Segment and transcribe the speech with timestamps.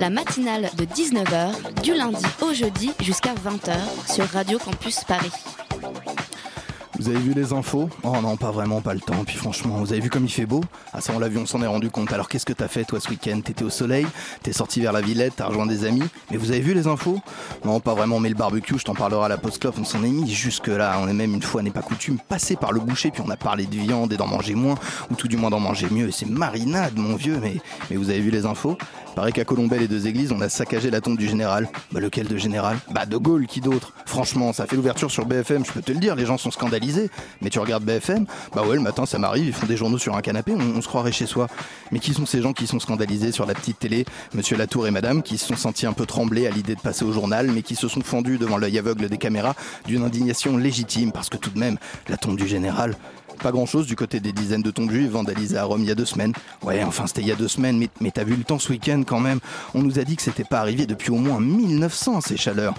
[0.00, 5.32] La matinale de 19h, du lundi au jeudi jusqu'à 20h sur Radio Campus Paris.
[7.00, 7.88] Vous avez vu les infos?
[8.02, 9.22] Oh non, pas vraiment, pas le temps.
[9.24, 10.62] Puis franchement, vous avez vu comme il fait beau?
[10.92, 12.12] Ah ça, on l'a vu, on s'en est rendu compte.
[12.12, 13.40] Alors qu'est-ce que t'as fait toi ce week-end?
[13.40, 14.04] T'étais au soleil,
[14.42, 16.02] t'es sorti vers la Villette, t'as rejoint des amis.
[16.32, 17.20] Mais vous avez vu les infos?
[17.64, 19.76] Non, pas vraiment, mais le barbecue, je t'en parlerai à la post-clope.
[19.78, 20.98] On s'en est mis jusque là.
[21.00, 23.36] On est même une fois n'est pas coutume passé par le boucher, puis on a
[23.36, 24.74] parlé de viande et d'en manger moins,
[25.12, 26.10] ou tout du moins d'en manger mieux.
[26.10, 27.38] C'est marinade, mon vieux.
[27.40, 27.58] Mais,
[27.90, 28.76] mais vous avez vu les infos?
[29.18, 31.68] Paraît qu'à Colombelle et deux églises, on a saccagé la tombe du général.
[31.90, 32.78] Bah lequel de général?
[32.92, 33.92] Bah de Gaulle, qui d'autre?
[34.06, 37.10] Franchement, ça fait l'ouverture sur BFM, je peux te le dire, les gens sont scandalisés.
[37.42, 40.14] Mais tu regardes BFM, bah ouais, le matin ça m'arrive, ils font des journaux sur
[40.14, 41.48] un canapé, on, on se croirait chez soi.
[41.90, 44.04] Mais qui sont ces gens qui sont scandalisés sur la petite télé?
[44.34, 47.04] Monsieur Latour et Madame, qui se sont sentis un peu tremblés à l'idée de passer
[47.04, 51.10] au journal, mais qui se sont fendus devant l'œil aveugle des caméras d'une indignation légitime,
[51.10, 51.76] parce que tout de même,
[52.08, 52.94] la tombe du général,
[53.38, 55.90] pas grand chose du côté des dizaines de tombes juives vandalisées à Rome il y
[55.90, 56.32] a deux semaines.
[56.62, 58.70] Ouais, enfin c'était il y a deux semaines, mais, mais t'as vu le temps ce
[58.70, 59.40] week-end quand même.
[59.74, 62.74] On nous a dit que c'était pas arrivé depuis au moins 1900 ces chaleurs.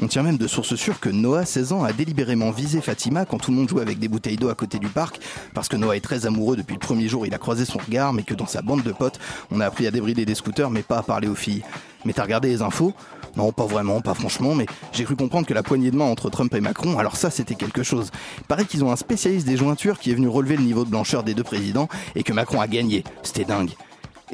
[0.00, 3.38] On tient même de sources sûres que Noah, 16 ans, a délibérément visé Fatima quand
[3.38, 5.18] tout le monde jouait avec des bouteilles d'eau à côté du parc,
[5.54, 8.12] parce que Noah est très amoureux depuis le premier jour, il a croisé son regard,
[8.12, 9.18] mais que dans sa bande de potes,
[9.50, 11.62] on a appris à débrider des scooters, mais pas à parler aux filles.
[12.04, 12.94] Mais t'as regardé les infos?
[13.36, 16.30] Non, pas vraiment, pas franchement, mais j'ai cru comprendre que la poignée de main entre
[16.30, 18.10] Trump et Macron, alors ça c'était quelque chose.
[18.48, 21.22] Paraît qu'ils ont un spécialiste des jointures qui est venu relever le niveau de blancheur
[21.22, 23.04] des deux présidents et que Macron a gagné.
[23.22, 23.70] C'était dingue.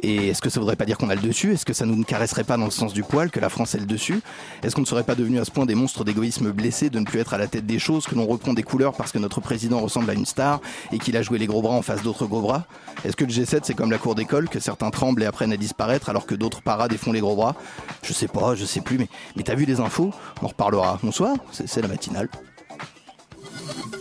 [0.01, 1.53] Et est-ce que ça voudrait pas dire qu'on a le dessus?
[1.53, 3.75] Est-ce que ça nous ne caresserait pas dans le sens du poil que la France
[3.75, 4.21] est le dessus?
[4.63, 7.05] Est-ce qu'on ne serait pas devenu à ce point des monstres d'égoïsme blessés de ne
[7.05, 9.39] plus être à la tête des choses, que l'on reprend des couleurs parce que notre
[9.41, 10.59] président ressemble à une star
[10.91, 12.65] et qu'il a joué les gros bras en face d'autres gros bras?
[13.03, 15.57] Est-ce que le G7 c'est comme la cour d'école, que certains tremblent et apprennent à
[15.57, 17.55] disparaître alors que d'autres parades et font les gros bras?
[18.03, 20.11] Je sais pas, je sais plus, mais, t'as vu les infos?
[20.41, 20.99] On en reparlera.
[21.03, 22.29] Bonsoir, c'est la matinale.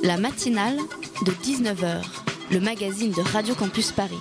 [0.03, 0.77] La matinale
[1.25, 2.03] de 19h,
[2.51, 4.19] le magazine de Radio Campus Paris.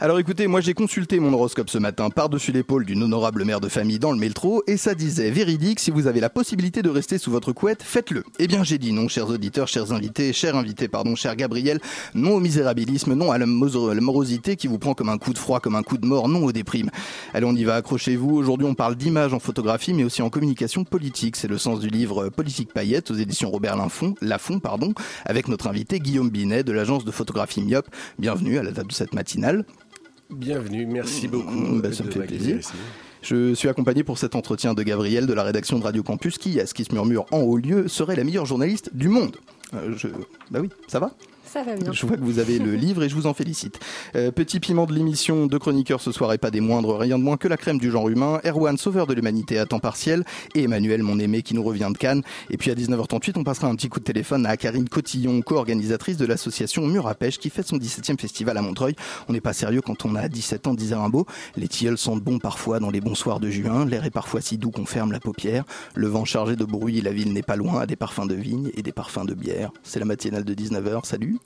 [0.00, 3.68] Alors écoutez, moi j'ai consulté mon horoscope ce matin par-dessus l'épaule d'une honorable mère de
[3.68, 7.16] famille dans le métro et ça disait véridique, si vous avez la possibilité de rester
[7.16, 8.24] sous votre couette, faites-le.
[8.40, 11.80] Eh bien j'ai dit non, chers auditeurs, chers invités, chers invités, pardon, cher Gabriel,
[12.14, 15.60] non au misérabilisme, non à la, morosité qui vous prend comme un coup de froid,
[15.60, 16.90] comme un coup de mort, non aux déprimes.
[17.32, 18.34] Allez, on y va, accrochez-vous.
[18.34, 21.36] Aujourd'hui on parle d'image en photographie, mais aussi en communication politique.
[21.36, 24.92] C'est le sens du livre Politique Paillette aux éditions Robert Lafont, pardon,
[25.24, 27.86] avec notre invité Guillaume Binet de l'agence de photographie Myop.
[28.18, 29.64] Bienvenue à la table de cette matinale.
[30.30, 31.50] Bienvenue, merci beaucoup.
[31.50, 32.58] Mmh, bah, ça me fait plaisir.
[32.58, 32.72] ici.
[33.22, 36.60] Je suis accompagné pour cet entretien de Gabriel de la rédaction de Radio Campus qui,
[36.60, 39.36] à ce qui se murmure en haut lieu, serait la meilleure journaliste du monde.
[39.72, 40.08] Euh, je...
[40.50, 41.12] Bah oui, ça va?
[41.92, 43.78] Je vois que vous avez le livre et je vous en félicite.
[44.16, 47.22] Euh, petit piment de l'émission, deux chroniqueurs ce soir et pas des moindres, rien de
[47.22, 50.64] moins que la crème du genre humain, Erwan, sauveur de l'humanité à temps partiel, et
[50.64, 52.22] Emmanuel, mon aimé, qui nous revient de Cannes.
[52.50, 56.16] Et puis à 19h38, on passera un petit coup de téléphone à Karine Cotillon, co-organisatrice
[56.16, 58.96] de l'association Mur à Pêche, qui fête son 17e festival à Montreuil.
[59.28, 61.26] On n'est pas sérieux quand on a 17 ans, disait Rimbaud.
[61.56, 64.58] Les tilleuls sentent bon parfois dans les bons soirs de juin, l'air est parfois si
[64.58, 67.80] doux qu'on ferme la paupière, le vent chargé de bruit, la ville n'est pas loin,
[67.80, 69.70] à des parfums de vigne et des parfums de bière.
[69.82, 71.38] C'est la matinale de 19h, salut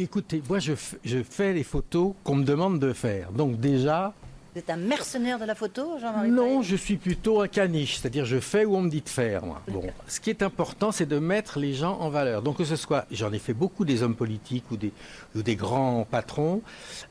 [0.00, 0.72] Écoutez, moi je,
[1.22, 3.32] fais les photos qu'on me demande de faire.
[3.32, 4.14] Donc déjà,
[4.54, 8.24] Vous êtes un mercenaire de la photo, Jean-Marie non, je suis plutôt un caniche, c'est-à-dire
[8.24, 9.44] je fais où on me dit de faire.
[9.44, 9.60] Moi.
[9.68, 12.40] Bon, ce qui est important, c'est de mettre les gens en valeur.
[12.40, 14.90] Donc que ce soit, j'en ai fait beaucoup des hommes politiques ou des,
[15.36, 16.62] ou des grands patrons.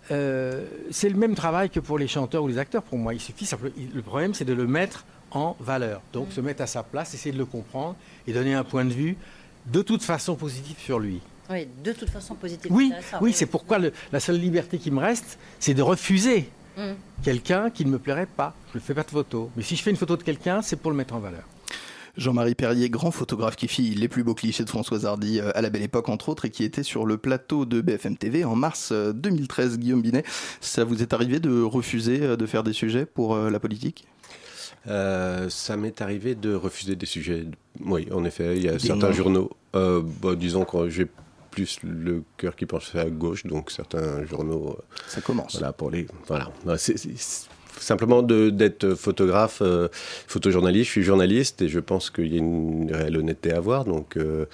[0.10, 2.82] Euh, c'est le même travail que pour les chanteurs ou les acteurs.
[2.82, 3.76] Pour moi, il suffit simplement.
[3.94, 6.02] Le problème, c'est de le mettre en valeur.
[6.12, 7.96] Donc se mettre à sa place, essayer de le comprendre
[8.26, 9.16] et donner un point de vue
[9.68, 11.22] de toute façon positif sur lui.
[11.50, 12.72] Oui, de toute façon positif.
[12.72, 16.82] Oui, oui, c'est pourquoi le- la seule liberté qui me reste, c'est de refuser Mm.
[17.24, 18.54] quelqu'un qui ne me plairait pas.
[18.74, 19.50] Je ne fais pas de photo.
[19.58, 21.44] Mais si je fais une photo de quelqu'un, c'est pour le mettre en valeur.
[22.18, 25.62] Jean-Marie Perrier, grand photographe qui fit les plus beaux clichés de Françoise Hardy euh, à
[25.62, 28.56] la belle époque, entre autres, et qui était sur le plateau de BFM TV en
[28.56, 29.80] mars euh, 2013.
[29.80, 30.24] Guillaume Binet,
[30.60, 34.06] ça vous est arrivé de refuser euh, de faire des sujets pour euh, la politique?
[34.88, 37.46] Euh, ça m'est arrivé de refuser des sujets.
[37.86, 39.50] Oui, en effet, il y a Des certains journaux.
[39.76, 41.08] euh, bah, disons que j'ai
[41.64, 44.76] plus le cœur qui penche à gauche, donc certains journaux.
[44.78, 45.54] euh, Ça commence.
[45.58, 46.08] Voilà, pour les.
[46.28, 46.50] Voilà.
[46.78, 49.88] C'est- c'est simplement d'être photographe, euh,
[50.28, 50.86] photojournaliste.
[50.88, 53.86] Je suis journaliste et je pense qu'il y a une réelle honnêteté à avoir.
[53.86, 54.46] Donc, euh,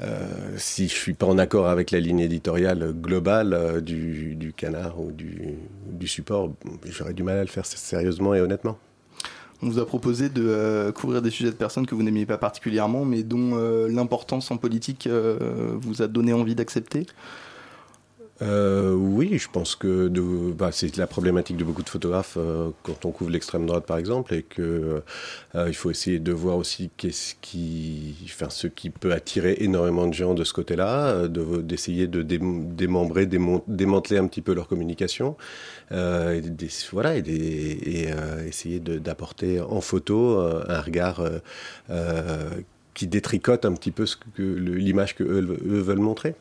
[0.00, 0.26] euh,
[0.56, 5.12] si je suis pas en accord avec la ligne éditoriale globale du, du canard ou
[5.12, 5.54] du,
[5.90, 6.52] du support,
[6.86, 8.78] j'aurais du mal à le faire sérieusement et honnêtement.
[9.64, 12.36] On vous a proposé de euh, couvrir des sujets de personnes que vous n'aimiez pas
[12.36, 17.06] particulièrement, mais dont euh, l'importance en politique euh, vous a donné envie d'accepter?
[18.42, 20.08] Euh, oui, je pense que
[20.52, 23.96] bah, c'est la problématique de beaucoup de photographes euh, quand on couvre l'extrême droite par
[23.96, 25.02] exemple, et que
[25.54, 30.42] euh, il faut essayer de voir aussi ce qui peut attirer énormément de gens de
[30.42, 35.36] ce côté-là, euh, de- d'essayer de, dé- démembrer, démanteler un petit peu leur communication,
[35.92, 36.40] et
[36.92, 38.08] voilà, et,
[38.48, 41.22] essayer d'apporter en photo un regard
[42.94, 44.06] qui détricote un petit peu
[44.38, 46.34] l'image que eux, eux veulent montrer.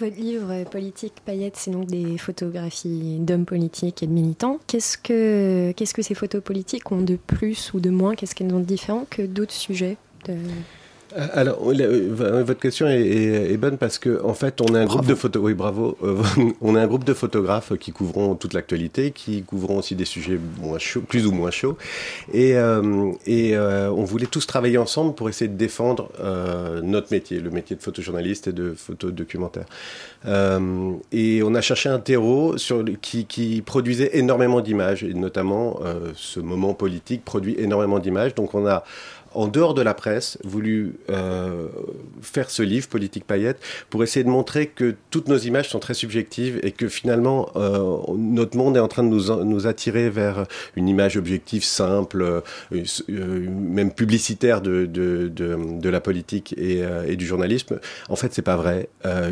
[0.00, 4.58] Votre livre euh, Politique Paillettes, c'est donc des photographies d'hommes politiques et de militants.
[4.66, 8.16] Qu'est-ce que, ces photos politiques ont de plus ou de moins?
[8.16, 9.96] Qu'est-ce qu'elles ont de différent que d'autres sujets
[11.16, 14.74] Alors, oui, la- euh, votre question est, est- est bonne parce que en fait, on
[14.74, 15.38] a un groupe de photo.
[15.40, 15.96] Oui, bravo.
[16.02, 16.16] Euh,
[16.60, 20.38] on a un groupe de photographes qui couvront toute l'actualité, qui couvront aussi des sujets
[20.60, 21.76] moins chauds, plus ou moins chauds,
[22.32, 27.12] et, euh, et euh, on voulait tous travailler ensemble pour essayer de défendre euh, notre
[27.12, 29.66] métier, le métier de photojournaliste et de photodocumentaire.
[30.26, 35.14] Euh, et on a cherché un terreau sur le- qui, qui produisait énormément d'images, et
[35.14, 38.34] notamment euh, ce moment politique produit énormément d'images.
[38.34, 38.82] Donc on a
[39.34, 41.68] en dehors de la presse, voulu euh,
[42.22, 43.60] faire ce livre, Politique Paillette,
[43.90, 47.96] pour essayer de montrer que toutes nos images sont très subjectives et que finalement, euh,
[48.16, 50.46] notre monde est en train de nous, nous attirer vers
[50.76, 52.42] une image objective, simple,
[52.72, 57.80] euh, même publicitaire de, de, de, de la politique et, et, du journalisme.
[58.08, 58.88] En fait, c'est pas vrai.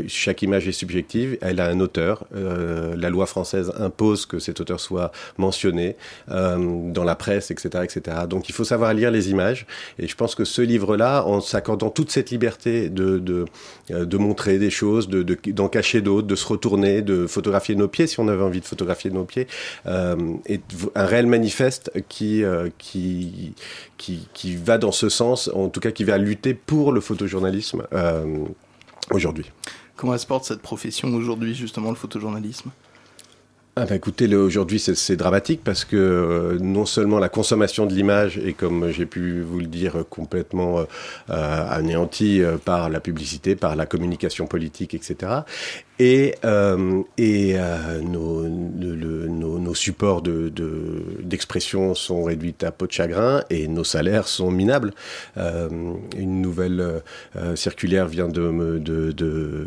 [0.08, 2.26] Chaque image est subjective, elle a un auteur.
[2.32, 5.96] La loi française impose que cet auteur soit mentionné
[6.28, 8.16] dans la presse, etc., etc.
[8.28, 9.66] Donc, il faut savoir lire les images.
[9.98, 13.44] Et je pense que ce livre-là, en s'accordant toute cette liberté de, de,
[13.90, 17.88] de montrer des choses, d'en de, d'en cacher d'autres, de se retourner, de photographier nos
[17.88, 19.46] pieds si on avait envie de photographier nos pieds,
[19.86, 20.62] euh, est
[20.94, 23.54] un réel manifeste qui, euh, qui,
[23.96, 27.84] qui, qui, va dans ce sens, en tout cas qui va lutter pour le photojournalisme
[27.92, 28.44] euh,
[29.10, 29.50] aujourd'hui.
[29.96, 32.70] Comment se porte cette profession aujourd'hui, justement, le photojournalisme?
[33.74, 38.36] Ah bah écoutez, aujourd'hui c'est dramatique parce que euh, non seulement la consommation de l'image
[38.36, 40.84] est, comme j'ai pu vous le dire, complètement euh,
[41.70, 45.44] anéantie euh, par la publicité, par la communication politique, etc.
[46.04, 47.02] Et, euh,
[48.02, 54.92] nos, supports d'expression de, sont réduits à peau de chagrin et nos salaires sont minables.
[55.36, 55.68] Euh,
[56.16, 57.02] une nouvelle
[57.54, 59.66] circulaire vient de, de, de,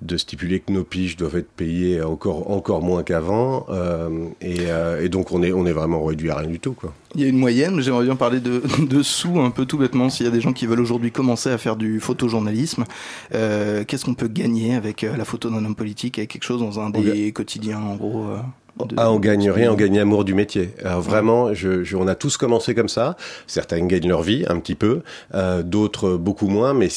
[0.00, 3.31] de stipuler que nos piges doivent être payées encore, encore moins qu'avant.
[3.70, 6.72] Euh, et, euh, et, donc on est, on est vraiment réduit à rien du tout.
[6.72, 6.92] Quoi.
[7.14, 10.10] Il y a une moyenne, j'aimerais bien parler de, de sous un peu tout bêtement,
[10.10, 12.84] s'il y a des gens qui veulent aujourd'hui commencer à faire du photojournalisme,
[13.34, 16.80] euh, qu'est-ce qu'on peut gagner avec la photo d'un homme politique, avec quelque chose dans
[16.80, 18.26] un des quotidiens en gros
[18.78, 20.70] de, ah, on gagne rien, on gagne l'amour du métier.
[20.82, 23.16] Alors vraiment, je, je, on a tous commencé comme ça.
[23.46, 25.02] Certains gagnent leur vie un petit peu,
[25.34, 26.88] euh, d'autres beaucoup moins, mais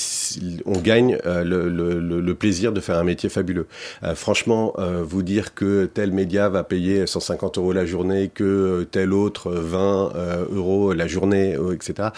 [0.65, 3.67] on gagne euh, le, le, le, plaisir de faire un métier fabuleux.
[4.03, 4.73] Euh, franchement,
[5.03, 10.13] vous dire que tel média va payer 150 euros la journée, que tel autre 20
[10.51, 12.09] euros la journée, etc.,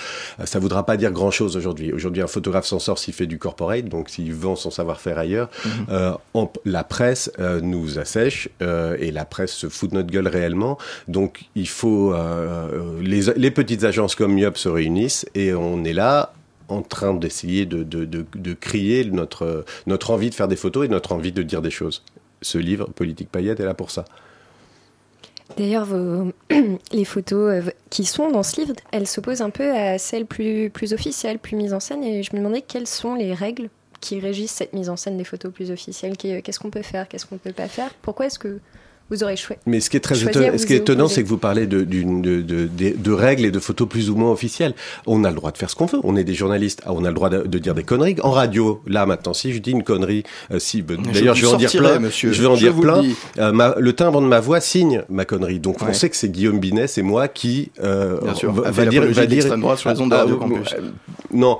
[0.44, 1.92] ça voudra pas dire grand-chose aujourd'hui.
[1.94, 5.50] Aujourd'hui, un photographe s'en sort s'il fait du corporate, donc s'il vend son savoir-faire ailleurs.
[5.66, 6.18] Mm -hmm.
[6.34, 7.32] on, la presse
[7.62, 8.50] nous assèche
[9.00, 10.78] et la presse se fout de notre gueule réellement.
[11.08, 15.94] Donc il faut euh, les, les, petites agences comme Yop se réunissent et on est
[15.94, 16.34] là
[16.70, 20.86] en train d'essayer de, de, de, de, crier notre, notre envie de faire des photos
[20.86, 22.04] et notre envie de dire des choses.
[22.42, 24.06] Ce livre, Politique Paillette, est là pour ça.
[25.56, 25.88] D'ailleurs,
[26.92, 30.70] les photos euh, qui sont dans ce livre, elles s'opposent un peu à celles plus,
[30.70, 32.04] plus officielles, plus mises en scène.
[32.04, 33.70] Et je me demandais quelles sont les règles
[34.00, 36.18] qui régissent cette mise en scène des photos plus officielles.
[36.18, 37.94] Qu'est-ce qu'on peut faire, qu'est-ce qu'on ne peut pas faire?
[38.02, 38.60] Pourquoi est-ce que
[39.10, 39.62] vous aurez choisi.
[39.66, 41.84] Mais ce qui est très étonnant, ce qui est étonnant, c'est que vous parlez de,
[41.84, 44.74] de, de, de, règles et de photos plus ou moins officielles.
[45.06, 46.00] On a le droit de faire ce qu'on veut.
[46.04, 46.82] On est des journalistes.
[46.86, 48.18] on a le droit de, dire des conneries.
[48.22, 51.58] En radio, là maintenant, si je dis une connerie, euh, si d'ailleurs je, vais en
[51.58, 52.34] dire plein, monsieur.
[52.34, 53.04] je vais en je dire plein.
[53.38, 55.60] Euh, ma, le timbre de ma voix signe ma connerie.
[55.60, 55.88] Donc ouais.
[55.90, 59.04] on sait que c'est Guillaume Binet, c'est moi qui euh, Bien sûr, va, va dire,
[59.06, 60.76] va dire droite sur les ondes de Radio Campus.
[61.34, 61.60] Euh, non,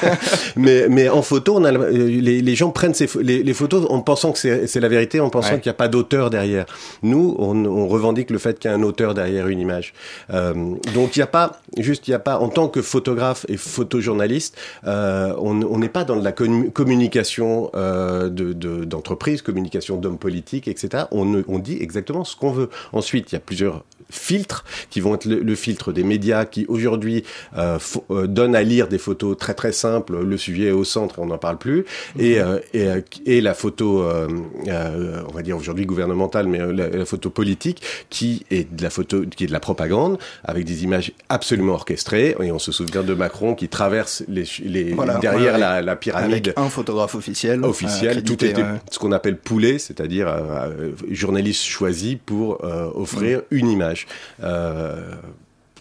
[0.56, 4.00] mais mais en photo, on a les, les gens prennent ces, les, les, photos en
[4.00, 5.60] pensant que c'est la vérité, en pensant ouais.
[5.60, 6.66] qu'il n'y a pas d'auteur derrière.
[7.02, 9.94] Nous, on on revendique le fait qu'il y a un auteur derrière une image.
[10.30, 10.52] Euh,
[10.94, 13.56] donc il n'y a pas, juste il n'y a pas, en tant que photographe et
[13.56, 14.56] photojournaliste,
[14.86, 20.68] euh, on n'est pas dans de la com communication euh, d'entreprise, de, communication d'hommes politiques,
[20.68, 21.04] etc.
[21.10, 22.70] On, on dit exactement ce qu'on veut.
[22.92, 26.66] Ensuite, il y a plusieurs filtres qui vont être le, le filtre des médias qui
[26.68, 27.24] aujourd'hui
[27.56, 27.78] euh,
[28.10, 30.14] euh, donnent à lire des photos très très simples.
[30.32, 31.84] Le sujet est au centre, on n'en parle plus.
[32.18, 34.28] Et, euh, et, euh, et la photo, euh,
[34.68, 38.82] euh, on va dire aujourd'hui gouvernementale, mais euh, la, la photo politique qui est de
[38.82, 42.34] la photo, qui est de la propagande avec des images absolument orchestrées.
[42.40, 45.96] Et on se souvient de Macron qui traverse les, les Voilà, derrière ouais, la, la
[45.96, 47.62] pyramide Avec un photographe officiel.
[47.64, 48.80] officiel, euh, tout était ouais.
[48.90, 54.06] ce qu'on appelle poulet, c'est-à-dire euh, euh, journaliste choisi pour euh, offrir une image.
[54.42, 55.12] Euh,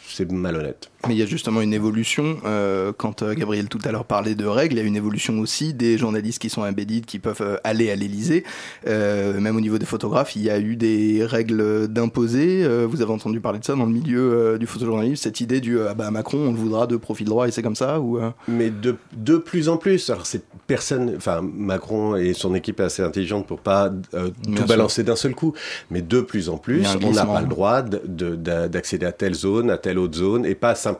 [0.07, 0.89] c'est malhonnête.
[1.07, 2.37] Mais il y a justement une évolution.
[2.45, 5.37] euh, quand euh, Gabriel tout à l'heure parlait de règles, il y a une évolution
[5.39, 8.43] aussi des journalistes qui sont embedded, qui peuvent euh, aller à l'Elysée.
[8.87, 12.63] Euh, même au niveau des photographes, il y a eu des règles d'imposer.
[12.63, 15.79] Euh, vous avez entendu parler de ça dans le milieu du photojournalisme, cette idée du
[15.81, 18.69] ah bah Macron, on le voudra de profil droit et c'est comme ça ou Mais
[18.69, 23.01] de, de plus en plus, alors c'est personne, enfin Macron et son équipe est assez
[23.03, 25.53] intelligente pour pas tout balancer d'un seul coup,
[25.91, 29.11] mais de plus en plus, on n'a pas le droit de- de- d'a- d'accéder à
[29.11, 30.92] telle zone, à telle autre zone, et pas simplement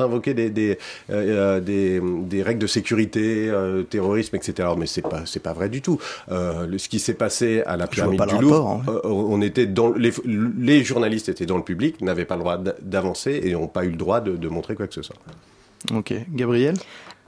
[0.00, 0.78] invoquées des des,
[1.10, 4.54] euh, des des règles de sécurité, euh, terrorisme, etc.
[4.60, 5.98] Alors, mais c'est pas c'est pas vrai du tout.
[6.30, 9.00] Euh, ce qui s'est passé à la pyramide du Louvre, rapport, hein.
[9.04, 10.12] euh, on était dans les
[10.58, 13.90] les journalistes étaient dans le public, n'avaient pas le droit d'avancer et n'ont pas eu
[13.90, 15.16] le droit de, de montrer quoi que ce soit.
[15.94, 16.74] Ok, Gabriel?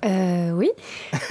[0.05, 0.71] Euh, oui.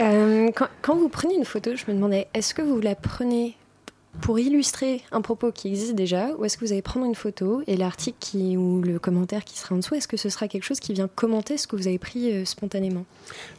[0.00, 3.54] Euh, quand, quand vous prenez une photo, je me demandais, est-ce que vous la prenez
[4.20, 7.62] pour illustrer un propos qui existe déjà, ou est-ce que vous allez prendre une photo
[7.66, 10.64] et l'article qui, ou le commentaire qui sera en dessous, est-ce que ce sera quelque
[10.64, 13.04] chose qui vient commenter ce que vous avez pris euh, spontanément?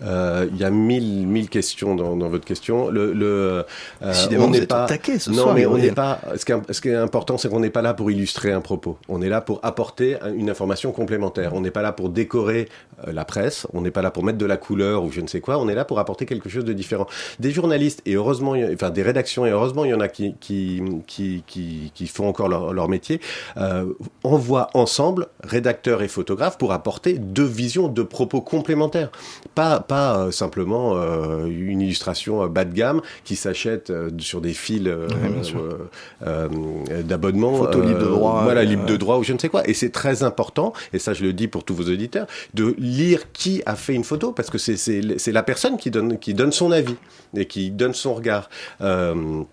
[0.03, 2.89] Euh, Il y a mille, mille questions dans, dans votre question.
[2.89, 3.63] Le, le, euh,
[4.03, 4.86] Décidément, on n'est pas.
[4.86, 6.20] au taquet ce non, soir, mais on n'est pas.
[6.36, 8.62] Ce qui, est, ce qui est important, c'est qu'on n'est pas là pour illustrer un
[8.62, 8.98] propos.
[9.08, 11.53] On est là pour apporter un- une information complémentaire.
[11.53, 12.67] On n'est pas là pour décorer
[13.08, 13.65] la presse.
[13.74, 15.58] On n'est pas là pour mettre de la couleur ou je ne sais quoi.
[15.58, 17.08] On est là pour apporter quelque chose de différent.
[17.39, 20.36] Des journalistes et heureusement, a- enfin des rédactions et heureusement, il y en a qui
[20.41, 23.21] qui qui qui, qui font encore leur, leur métier.
[23.57, 23.86] Euh,
[24.24, 29.12] envoient ensemble rédacteurs et photographes pour apporter deux visions, deux propos complémentaires.
[29.55, 34.53] Pas pas euh, simplement euh, une illustration euh, bas de gamme qui s'achète sur des
[34.53, 37.55] fils Ouais, d'abonnement.
[37.55, 39.67] Photo libre de droit, Voilà, libre de droit ou je ne sais quoi.
[39.67, 43.31] Et c'est très important, et ça je le dis pour tous vos auditeurs, de lire
[43.31, 46.71] qui a fait une photo, parce que c'est- la personne qui donne, qui donne son
[46.71, 46.95] avis
[47.36, 48.50] et qui donne son regard.
[48.81, 49.43] Euh,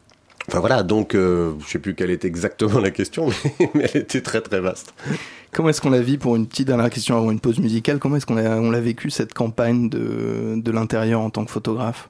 [0.49, 3.29] Enfin voilà, donc euh, je sais plus quelle était exactement la question,
[3.61, 4.95] mais, mais elle était très très vaste.
[5.53, 7.99] Comment est-ce qu'on l'a vu pour une petite dernière question avant une pause musicale?
[7.99, 11.51] Comment est-ce qu'on a, on l'a vécu cette campagne de, de l'intérieur en tant que
[11.51, 12.09] photographe?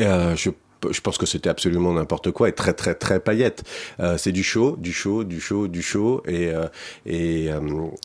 [0.00, 0.50] Euh, je,
[0.90, 3.64] je pense que c'était absolument n'importe quoi et très très très paillette.
[4.00, 6.66] Euh, c'est du show, du show, du show, du show et euh,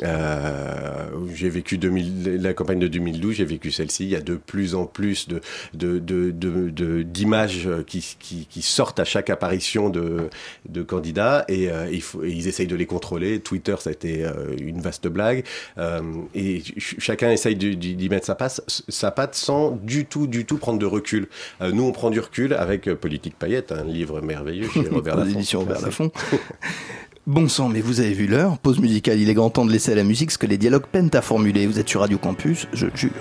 [0.03, 4.05] euh, j'ai vécu 2000, la campagne de 2012, j'ai vécu celle-ci.
[4.05, 5.27] Il y a de plus en plus
[7.03, 10.29] d'images qui, sortent à chaque apparition de
[10.67, 11.69] de candidats et
[12.23, 13.39] ils essayent de les contrôler.
[13.39, 14.25] Twitter, ça a été
[14.59, 15.43] une vaste blague
[16.33, 20.57] et ch- chacun essaye d'y mettre sa passe, sa patte sans du tout du tout
[20.57, 21.27] prendre de recul.
[21.61, 25.19] Nous, on prend du recul avec euh, Politique Paillette, un livre merveilleux chez Robert Aux
[25.19, 25.31] Laffont.
[25.31, 25.85] éditions Robert Merci.
[25.85, 26.11] Laffont.
[27.25, 28.57] Bon sang, mais vous avez vu l'heure.
[28.57, 30.87] Pause musicale, il est grand temps de laisser à la musique ce que les dialogues
[30.91, 31.67] peinent à formuler.
[31.67, 33.11] Vous êtes sur Radio Campus, je le jure.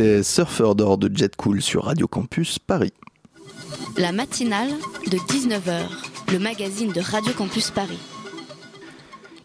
[0.00, 2.94] C'était Surfer d'or de Jet Cool sur Radio Campus Paris.
[3.98, 4.70] La matinale
[5.10, 5.82] de 19h,
[6.32, 7.98] le magazine de Radio Campus Paris.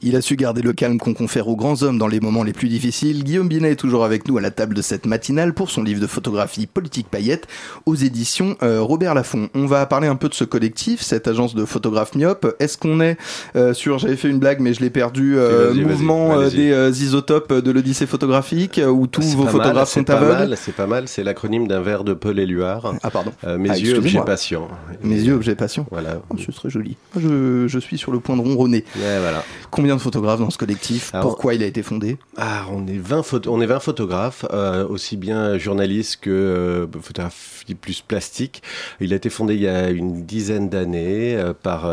[0.07, 2.53] Il a su garder le calme qu'on confère aux grands hommes dans les moments les
[2.53, 3.24] plus difficiles.
[3.24, 6.00] Guillaume Binet est toujours avec nous à la table de cette matinale pour son livre
[6.00, 7.47] de photographie Politique Paillette
[7.88, 9.50] aux éditions euh, Robert Laffont.
[9.55, 12.55] On va parler un peu de ce collectif, cette agence de photographes myopes.
[12.59, 13.17] Est-ce qu'on est,
[13.55, 17.71] euh, sur, j'avais fait une blague mais je l'ai perdu, euh, mouvement des isotopes de
[17.71, 20.55] l'Odyssée photographique où tous C'est vos photographes c'est sont aveugles?
[20.55, 22.93] C'est pas mal, c'est l'acronyme d'un verre de Paul Éluard.
[23.01, 23.31] Ah pardon.
[23.43, 24.25] Euh, mes Ah, yeux, objet excusez-moi.
[24.25, 24.67] patient.
[25.01, 25.88] Mes yeux, objet patient.
[25.89, 26.19] Voilà.
[26.29, 26.95] Oh, ce serait joli.
[27.19, 28.85] Je, je suis sur le point de ronronner.
[28.97, 29.43] Ouais, voilà.
[29.71, 32.17] Combien de photographes dans ce collectif Alors- Pourquoi il a été fondé?
[32.37, 36.87] Ah, on est 20, photo- on est 20 photographes, euh, aussi bien journalistes que euh,
[37.01, 38.61] photographie plus plastique.
[38.99, 41.85] Il a été fondé il y a une dizaine d'années euh, par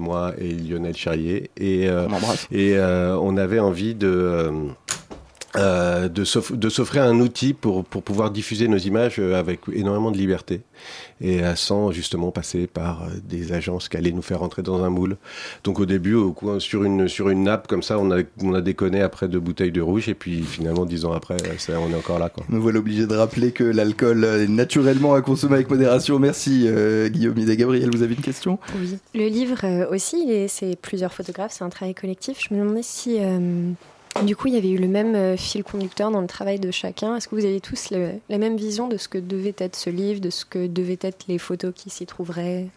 [0.00, 1.50] moi et Lionel Charrier.
[1.56, 2.46] Et, On embrasse.
[2.52, 4.50] et on avait envie de...
[5.58, 9.60] euh, de s'off- de s'offrir un outil pour, pour pouvoir diffuser nos images euh, avec
[9.72, 10.62] énormément de liberté
[11.20, 14.88] et sans justement passer par euh, des agences qui allaient nous faire rentrer dans un
[14.88, 15.16] moule.
[15.64, 18.54] Donc au début, au coin, sur, une, sur une nappe comme ça, on a, on
[18.54, 21.90] a déconné après deux bouteilles de rouge et puis finalement dix ans après, ça, on
[21.90, 22.28] est encore là.
[22.28, 22.44] Quoi.
[22.48, 26.18] Me voilà obligé de rappeler que l'alcool est naturellement à consommer avec modération.
[26.20, 28.60] Merci euh, Guillaume et Gabriel, vous avez une question?
[28.78, 28.98] Oui.
[29.14, 32.38] Le livre euh, aussi, c'est plusieurs photographes, c'est un travail collectif.
[32.48, 33.72] Je me demandais si, euh,
[34.24, 36.70] du coup, il y avait eu le même euh, fil conducteur dans le travail de
[36.70, 37.16] chacun.
[37.16, 40.20] Est-ce que vous avez tous la même vision de ce que devait être ce livre,
[40.20, 42.68] de ce que devaient être les photos qui s'y trouveraient?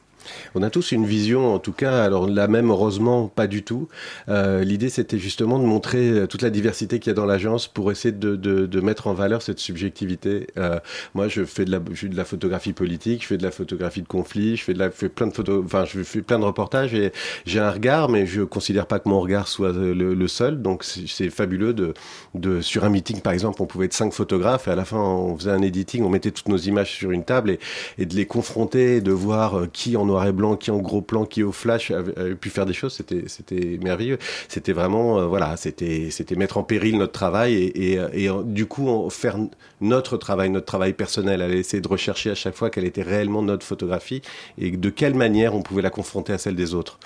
[0.55, 3.87] On a tous une vision, en tout cas, alors la même, heureusement, pas du tout.
[4.29, 7.67] Euh, L'idée, c'était justement de montrer euh, toute la diversité qu'il y a dans l'agence
[7.67, 10.47] pour essayer de, mettre en valeur cette subjectivité.
[10.57, 10.79] Euh,
[11.13, 11.71] moi, je fais de
[12.15, 15.27] la, photographie politique, je fais de la photographie de conflit, je fais de la, plein
[15.27, 17.11] de photos, enfin, je fais plein de reportages et
[17.45, 20.61] j'ai un regard, mais je considère pas que mon regard soit le, seul.
[20.61, 24.71] Donc, c'est fabuleux de, sur un meeting, par exemple, on pouvait être cinq photographes et
[24.71, 27.51] à la fin, on faisait un editing, on mettait toutes nos images sur une table
[27.51, 27.59] et,
[27.97, 31.25] et de les confronter, de voir qui en noir et blanc, qui en gros plan,
[31.25, 34.17] qui au flash avait, pu faire des choses, c'était merveilleux.
[34.47, 39.37] C'était vraiment euh, voilà, c'était mettre en péril notre travail et, euh, du coup faire
[39.79, 43.41] notre travail, notre travail personnel, aller essayer de rechercher à chaque fois quelle était réellement
[43.41, 44.21] notre photographie
[44.57, 46.99] et de quelle manière on pouvait la confronter à celle des autres.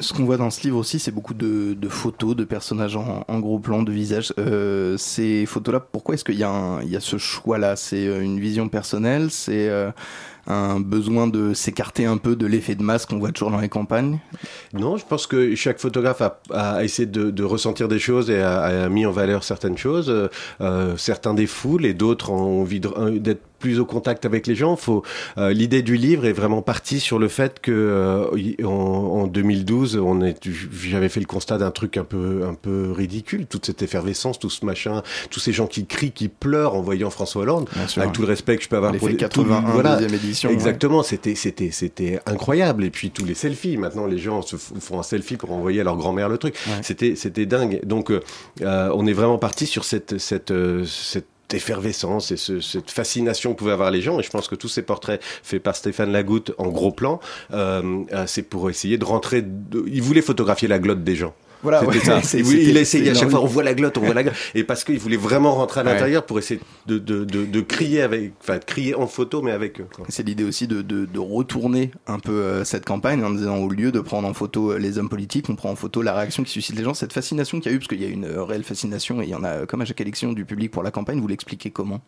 [0.00, 3.58] Ce qu'on voit dans ce livre aussi, c'est beaucoup de, photos de personnages en, gros
[3.58, 4.32] plan, de visages.
[4.38, 7.76] Euh, ces photos-là, pourquoi est-ce qu'il y, a ce choix-là?
[7.76, 9.30] C'est une vision personnelle?
[9.30, 9.68] C'est
[10.46, 13.68] un besoin de s'écarter un peu de l'effet de masse qu'on voit toujours dans les
[13.68, 14.18] campagnes
[14.74, 18.40] Non, je pense que chaque photographe a, a essayé de, de ressentir des choses et
[18.40, 20.08] a, a mis en valeur certaines choses.
[20.10, 20.28] Euh,
[20.60, 24.54] euh, certains des foules et d'autres ont envie de- d'être plus au contact avec les
[24.54, 24.74] gens.
[24.74, 25.02] Faut,
[25.36, 29.98] euh, l'idée du livre est vraiment partie sur le fait que euh, en, en 2012,
[30.02, 30.38] on est,
[30.72, 34.48] j'avais fait le constat d'un truc un peu, un peu ridicule, toute cette effervescence, tout
[34.48, 37.68] ce machin, tous ces gens qui crient, qui pleurent en voyant François Hollande.
[37.86, 38.00] Sûr.
[38.00, 39.96] Avec tout le respect que je peux avoir L'effet les- 81, tout- voilà.
[40.52, 42.84] Exactement, c'était c'était c'était incroyable.
[42.84, 43.76] Et puis tous les selfies.
[43.76, 46.56] Maintenant, les gens se font un selfie pour envoyer à leur grand-mère le truc.
[46.66, 46.74] Ouais.
[46.82, 47.80] C'était c'était dingue.
[47.84, 48.20] Donc, euh,
[48.62, 53.52] euh, on est vraiment parti sur cette cette euh, cette effervescence et ce- cette fascination
[53.54, 56.12] que pouvaient avoir les gens et je pense que tous ces portraits faits par Stéphane
[56.12, 57.18] Lagoutte en gros plan
[57.52, 59.82] euh, c'est pour essayer de rentrer de...
[59.88, 62.20] il voulait photographier la glotte des gens Voilà, ouais, ça.
[62.34, 64.34] Il, voulait- il c'est à chaque fois, on voit la glotte, on voit la glotte.
[64.54, 65.92] Et parce qu'il voulait vraiment rentrer à Ouais.
[65.92, 69.50] l'intérieur pour essayer de, de, de, de crier avec, enfin, de crier en photo, mais
[69.52, 69.86] avec eux.
[69.94, 70.06] quoi.
[70.08, 73.68] C'est l'idée aussi de, de, de retourner un peu euh, cette campagne en disant au
[73.68, 76.42] lieu de prendre en photo euh, les hommes politiques, on prend en photo la réaction
[76.44, 78.24] qui suscite les gens, cette fascination qu'il y a eu, parce qu'il y a une
[78.24, 80.82] euh, réelle fascination et il y en a comme à chaque élection du public pour
[80.82, 82.00] la campagne, vous l'expliquez comment?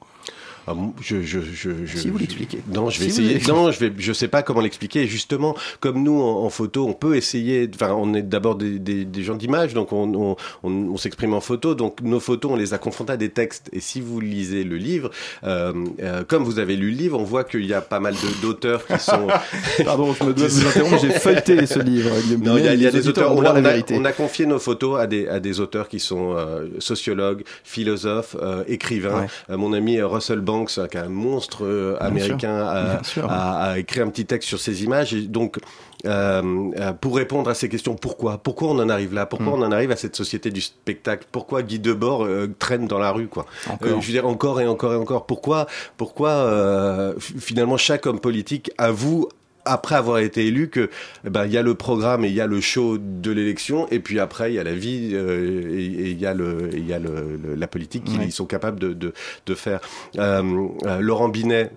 [1.01, 2.59] Je, je, je, je, Si vous l'expliquez.
[2.73, 3.41] Non, je vais Si essayer.
[3.53, 3.93] Non, je vais.
[3.99, 5.07] Je sais pas comment l'expliquer.
[5.07, 7.69] Justement, comme nous en, en photo, on peut essayer.
[7.75, 11.35] Enfin, on est d'abord des, des, des gens d'image, donc on, on, on, on s'exprime
[11.35, 11.75] en photo.
[11.75, 13.69] Donc nos photos, on les a confrontées à des textes.
[13.73, 15.11] Et si vous lisez le livre,
[15.45, 18.15] euh, euh, comme vous avez lu le livre, on voit qu'il y a pas mal
[18.43, 19.27] d'auteurs qui sont.
[19.85, 22.11] Pardon, je me dois vous interrompre, j'ai feuilleté ce livre.
[22.41, 23.35] Non, il y a, Binet, il y a les des auteurs.
[23.37, 23.95] On a, à la on a- vérité.
[23.99, 28.37] on a confié nos photos à des, à des auteurs qui sont euh, sociologues, philosophes,
[28.69, 29.27] écrivains.
[29.49, 29.57] Ouais.
[29.57, 34.49] Mon ami Russell Banks, qui est un monstre euh, américain, a, écrit un petit texte
[34.49, 35.15] sur ces images.
[35.15, 35.57] Et donc,
[36.05, 38.39] euh, euh, pour répondre à ces questions, pourquoi?
[38.39, 39.25] Pourquoi on en arrive là?
[39.27, 39.63] Pourquoi Mm.
[39.63, 41.27] on en arrive à cette société du spectacle?
[41.31, 43.47] Pourquoi Guy Debord euh, traîne dans la rue quoi?
[43.71, 45.27] Euh, Je veux dire encore et encore et encore.
[45.27, 49.29] Pourquoi Pourquoi finalement chaque homme politique avoue
[49.65, 50.91] après avoir été élu que
[51.25, 53.87] eh ben il y a le programme et il y a le show de l'élection
[53.91, 56.87] et puis après il y a la vie euh, et il y a le il
[56.87, 58.31] y a le, le- la politique qu'ils Ouais.
[58.31, 59.13] sont capables de de,
[59.47, 59.81] de faire.
[60.19, 60.43] Euh,
[60.87, 61.71] euh, Laurent Binet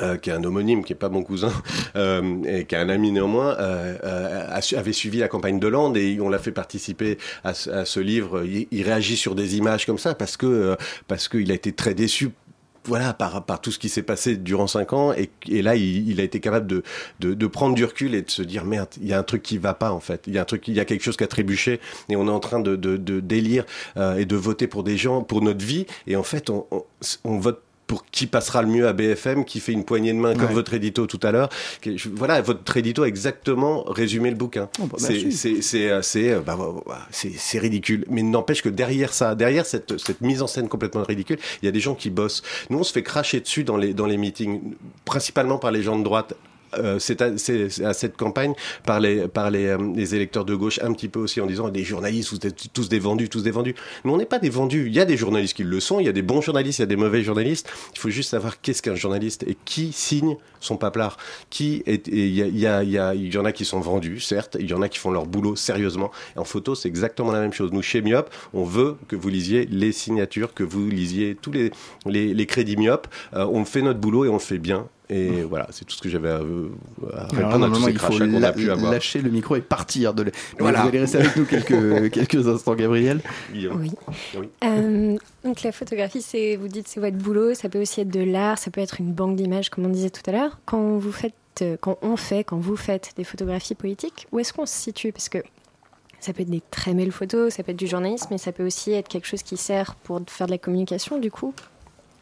[0.00, 1.52] euh, qui est un homonyme, qui est pas mon cousin,
[1.96, 5.66] euh, et qui est un ami néanmoins, euh, a su- avait suivi la campagne de
[5.66, 8.42] Hollande et on l'a fait participer à ce, à ce livre.
[8.46, 10.76] Il, il réagit sur des images comme ça parce que
[11.08, 12.30] parce qu'il a été très déçu.
[12.84, 16.08] Voilà, par, par tout ce qui s'est passé durant cinq ans, et, et là, il,
[16.08, 16.82] il a été capable de,
[17.20, 19.42] de, de prendre du recul et de se dire merde, il y a un truc
[19.42, 21.16] qui va pas en fait, il y a un truc, il y a quelque chose
[21.16, 23.64] qui a trébuché, et on est en train de, de, de délire
[23.96, 26.84] euh, et de voter pour des gens, pour notre vie, et en fait, on, on,
[27.22, 27.62] on vote
[27.92, 30.54] pour qui passera le mieux à BFM, qui fait une poignée de main comme Ouais.
[30.54, 31.50] votre édito tout à l'heure.
[32.14, 34.70] Voilà, votre édito a exactement résumé le bouquin.
[34.80, 35.18] Oh, bah, c'est
[36.40, 37.08] bah, bah,
[37.60, 38.06] ridicule.
[38.08, 41.68] Mais n'empêche que derrière ça, derrière cette cette mise en scène complètement ridicule, il y
[41.68, 42.42] a des gens qui bossent.
[42.70, 44.72] Nous, on se fait cracher dessus dans les dans les meetings,
[45.04, 46.32] principalement par les gens de droite.
[46.78, 47.30] Euh, c'est à,
[47.88, 48.54] à cette campagne
[48.84, 51.68] par les par les, euh, les électeurs de gauche un petit peu aussi en disant
[51.68, 53.74] des journalistes vous êtes tous des vendus tous des vendus.
[54.04, 54.86] Mais on n'est pas des vendus.
[54.86, 56.82] Il y a des journalistes qui le sont il y a des bons journalistes il
[56.82, 57.68] y a des mauvais journalistes.
[57.94, 61.16] Il faut juste savoir qu'est-ce qu'un journaliste et qui signe son paplard.
[61.50, 64.56] Qui il y a y a y en a qui sont vendus certes.
[64.60, 66.10] Il y en a qui font leur boulot sérieusement.
[66.36, 67.72] Et en photo c'est exactement la même chose.
[67.72, 71.70] Nous chez Myop on veut que vous lisiez les signatures que vous lisiez tous les
[72.06, 75.42] les, les crédits Myop Euh, on fait notre boulot et on le fait bien et
[75.42, 76.48] voilà, c'est tout ce que j'avais à, à Alors,
[77.32, 78.92] répondre à tous ces il faut crachats qu'on a pu avoir.
[78.92, 80.22] lâcher le micro et partir de.
[80.24, 80.82] le- Mais Voilà.
[80.82, 83.20] Vous allez rester avec nous quelques quelques instants, Gabriel.
[83.52, 83.68] Oui.
[84.36, 84.48] Oui.
[84.64, 87.54] Euh, donc la photographie, c'est, vous dites, c'est votre boulot.
[87.54, 90.10] Ça peut aussi être de l'art, ça peut être une banque d'images, comme on disait
[90.10, 90.58] tout à l'heure.
[90.64, 94.52] Quand vous faites, euh, quand on fait, quand vous faites des photographies politiques, où est-ce
[94.52, 95.12] qu'on se situe?
[95.12, 95.38] Parce que
[96.20, 98.64] ça peut être des très belles photos, ça peut être du journalisme, mais ça peut
[98.64, 101.18] aussi être quelque chose qui sert pour faire de la communication.
[101.18, 101.52] Du coup,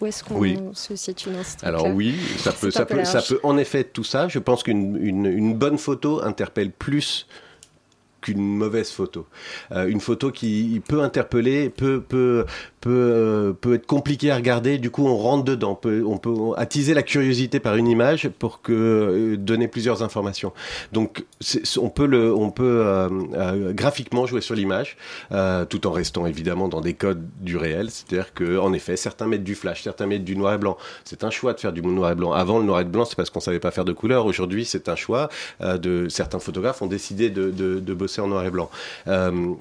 [0.01, 0.59] où est-ce qu'on Oui.
[0.73, 3.93] se situe dans ce Alors oui, ça peut, ça peut, ça peut en effet être
[3.93, 4.29] tout ça.
[4.29, 7.27] Je pense qu'une une, une bonne photo interpelle plus
[8.21, 9.27] qu'une mauvaise photo.
[9.73, 12.45] Euh, une photo qui peut interpeller, peut, peut,
[12.81, 14.79] peut, euh, peut être compliquée à regarder.
[14.79, 15.79] Du coup, on rentre dedans.
[15.85, 20.53] On peut attiser la curiosité par une image pour que euh, donner plusieurs informations.
[20.93, 21.25] Donc,
[21.79, 22.85] on peut le, on peut
[23.73, 24.97] graphiquement jouer sur l'image,
[25.69, 27.91] tout en restant évidemment dans des codes du réel.
[27.91, 30.77] C'est-à-dire que, en effet, certains mettent du flash, certains mettent du noir et blanc.
[31.05, 32.33] C'est un choix de faire du noir et blanc.
[32.33, 34.27] Avant, le noir et blanc, c'est parce qu'on savait pas faire de couleur.
[34.27, 35.29] Aujourd'hui, c'est un choix
[35.61, 38.70] de certains photographes ont décidé de, de, de bosser en noir et blanc.
[39.07, 39.53] Euh,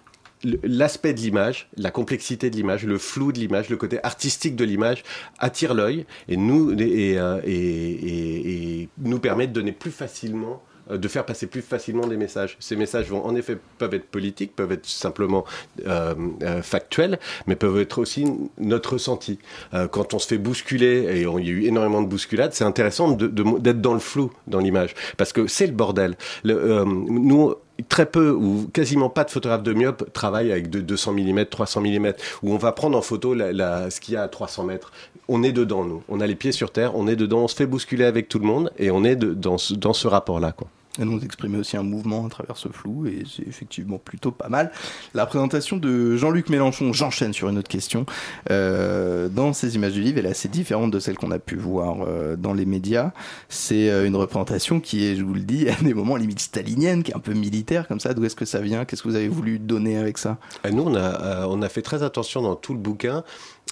[0.63, 4.63] L'aspect de l'image, la complexité de l'image, le flou de l'image, le côté artistique de
[4.63, 5.03] l'image
[5.38, 10.63] attire l'œil et nous et, euh, et, et- et nous permet de donner plus facilement
[10.91, 12.55] euh, de faire passer plus facilement des messages.
[12.62, 15.43] Ces messages vont en effet peuvent être politiques, peuvent être simplement
[15.85, 18.25] euh, euh, factuels, mais peuvent être aussi
[18.59, 19.39] notre ressenti.
[19.73, 22.63] Euh, quand on se fait bousculer et il y a eu énormément de bousculades, c'est
[22.63, 26.15] intéressant d'être dans le flou dans l'image parce que c'est le bordel.
[26.45, 27.55] Le, euh, nous
[27.87, 31.81] très peu ou quasiment pas de photographes de myope travaillent avec de 200 mm, 300
[31.81, 32.13] mm,
[32.43, 34.91] où on va prendre en photo la, la- ce qu'il y a à 300 mètres.
[35.27, 36.03] On est dedans, nous.
[36.09, 38.39] On a les pieds sur terre, on est dedans, on se fait bousculer avec tout
[38.39, 40.51] le monde et on est de- dans ce, dans ce rapport-là.
[40.51, 40.67] Quoi.
[40.97, 44.49] Et nous exprimer aussi un mouvement à travers ce flou, et c'est effectivement plutôt pas
[44.49, 44.71] mal.
[45.13, 48.08] La présentation de Jean-Luc Mélenchon, j'enchaîne sur une autre question.
[48.49, 51.56] Euh, dans ces images du livre, elle est assez différente de celle qu'on a pu
[51.56, 53.12] voir euh, dans les médias.
[53.49, 57.04] C'est euh, une représentation qui est, je vous le dis, à des moments limite stalinienne,
[57.04, 58.15] qui est un peu militaire comme ça.
[58.15, 58.84] D'où est-ce que ça vient?
[58.84, 60.38] Qu'est-ce que vous avez voulu donner avec ça?
[60.67, 63.23] Et nous, on a fait très attention dans tout le bouquin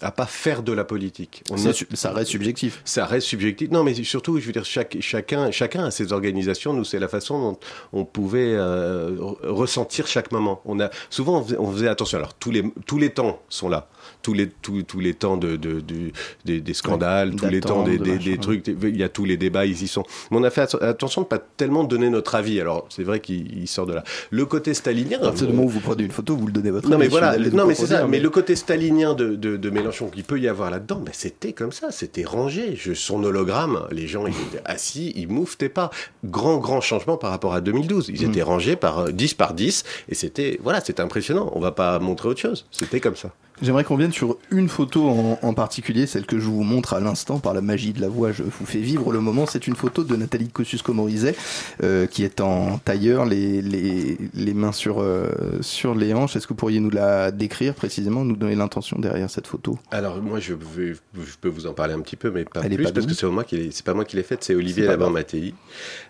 [0.02, 1.44] à pas faire de la politique.
[1.50, 2.82] On Ça reste subjectif.
[2.86, 3.72] Ça reste subjectif.
[3.72, 6.74] Non, mais surtout, je veux dire, chaque, chacun, chacun a ses organisations.
[6.74, 7.60] Nous, c'est la façon dont
[7.94, 10.62] on pouvait euh, re- ressentir chaque moment.
[10.66, 12.18] On a souvent, on faisait, on faisait attention.
[12.20, 13.90] Alors, tous les tous les temps sont là.
[14.22, 16.12] Tous les tous, tous les temps de, de, de-
[16.46, 18.66] des, des scandales, tous les temps des, de des, trucs.
[18.68, 20.04] Il y a tous les débats, ils y sont.
[20.32, 22.60] Mais on a fait att- attention de pas tellement donner notre avis.
[22.60, 24.04] Alors, c'est vrai qu'il il sort de là.
[24.32, 25.18] Le côté stalinien.
[25.20, 27.08] À partir du moment où vous prenez une photo, vous le donnez votre Non mais
[27.08, 28.06] voilà, non mais c'est ça.
[28.08, 31.54] Mais le côté stalinien de, de, de Mélenchon qu'il peut y avoir là-dedans, ben c'était
[31.54, 32.76] comme ça, c'était rangé.
[32.76, 35.90] Je, son hologramme, les gens ils étaient assis, ils mouftaient pas.
[36.26, 38.10] Grand grand changement par rapport à 2012.
[38.10, 38.30] Ils Mm.
[38.32, 41.52] étaient rangés par euh, 10 par 10 et c'était voilà, c'était impressionnant.
[41.54, 42.66] On va pas montrer autre chose.
[42.72, 43.32] C'était comme ça.
[43.62, 47.00] J'aimerais qu'on vienne sur une photo en, en particulier, celle que je vous montre à
[47.00, 48.32] l'instant par la magie de la voix.
[48.32, 49.48] Je vous fais vivre le moment.
[49.48, 51.36] C'est une photo de Nathalie Kosciusko-Morizet
[51.84, 55.28] euh, qui est en tailleur, les, les, les mains sur, euh,
[55.62, 56.36] sur les hanches.
[56.36, 59.80] Est-ce que vous pourriez nous la décrire précisément, nous donner l'intention derrière cette photo?
[59.90, 62.76] Alors moi je, vais- je peux vous en parler un petit peu, mais pas Elle
[62.76, 64.54] plus pas parce que c'est moi qui l'ai- c'est pas moi qui l'ai faite, c'est
[64.54, 65.12] Olivier grave.
[65.12, 65.56] Mattei.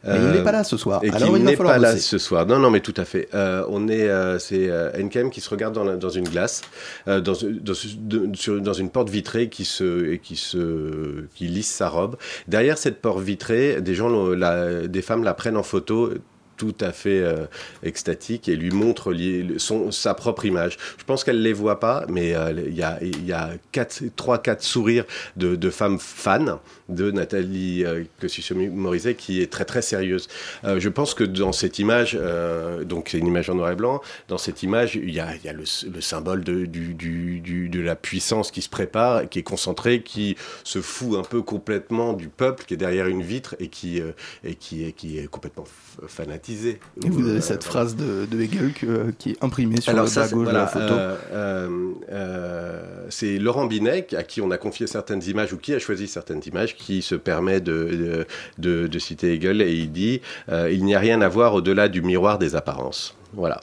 [0.05, 0.99] Mais il n'est pas là ce soir.
[1.03, 2.45] Et Alors il va n'est falloir pas là ce soir.
[2.45, 3.29] Non, non, mais tout à fait.
[3.33, 6.61] Euh, on est, euh, c'est euh, NKM qui se regarde dans, la- dans une glace,
[7.07, 12.17] euh, dans, dans, une porte vitrée qui se, qui se, qui lisse sa robe.
[12.47, 16.13] Derrière cette porte vitrée, des gens, la, des femmes la prennent en photo
[16.57, 17.45] tout à fait euh,
[17.83, 19.15] extatique et lui montre
[19.57, 20.77] son, sa propre image.
[20.97, 24.39] Je pense qu'elle les voit pas, mais euh, il y a, y a quatre, trois,
[24.39, 25.05] quatre sourires
[25.37, 30.27] de, de femmes fans de Nathalie euh, Kosciusko-Morizet qui est très très sérieuse.
[30.63, 33.75] Euh, je pense que dans cette image, euh, donc c'est une image en noir et
[33.75, 36.93] blanc, dans cette image, il y a, il y a le, le symbole de, du,
[36.93, 41.23] du, du- de la puissance qui se prépare, qui est concentrée, qui se fout un
[41.23, 44.11] peu complètement du peuple qui est derrière une vitre et qui, euh,
[44.43, 45.65] et qui, est, qui est complètement
[46.07, 46.79] fanatisé.
[47.03, 50.05] Et vous avez Euh, cette phrase de, de Hegel que- qui est imprimée sur Alors
[50.05, 50.93] le bas gauche voilà, de la photo.
[50.93, 55.73] euh, euh, euh, c'est Laurent Binet à qui on a confié certaines images ou qui
[55.73, 58.25] a choisi certaines images qui se permet de,
[58.57, 62.01] de, citer Hegel et il dit euh, il n'y a rien à voir au-delà du
[62.01, 63.15] miroir des apparences.
[63.33, 63.61] Voilà.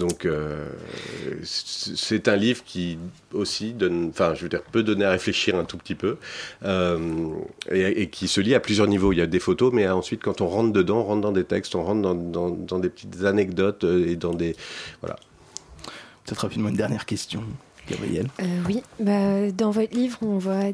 [0.00, 0.66] Donc euh,
[1.44, 2.98] c'est un livre qui
[3.32, 6.16] aussi donne, enfin je veux dire peut donner à réfléchir un tout petit peu
[6.64, 7.30] euh,
[7.70, 9.12] et, qui se lit à plusieurs niveaux.
[9.12, 11.44] Il y a des photos, mais ensuite quand on rentre dedans, on rentre dans des
[11.44, 14.56] textes, on rentre dans, dans, des petites anecdotes et dans des
[15.00, 15.16] voilà.
[16.24, 17.44] Peut-être rapidement une dernière question,
[18.40, 20.72] Euh, oui, bah, dans votre livre, on voit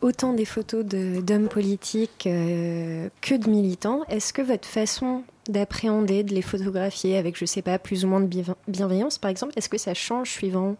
[0.00, 4.02] autant des photos d'hommes politiques euh, que de militants.
[4.08, 8.20] Est-ce que votre façon d'appréhender, de les photographier avec, je sais pas, plus ou moins
[8.20, 10.76] de bienve- bienveillance, par exemple, est-ce que ça change suivant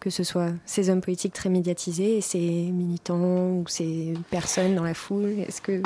[0.00, 4.82] que ce soit ces hommes politiques très médiatisés et ces militants ou ces personnes dans
[4.82, 5.34] la foule?
[5.46, 5.82] Est-ce que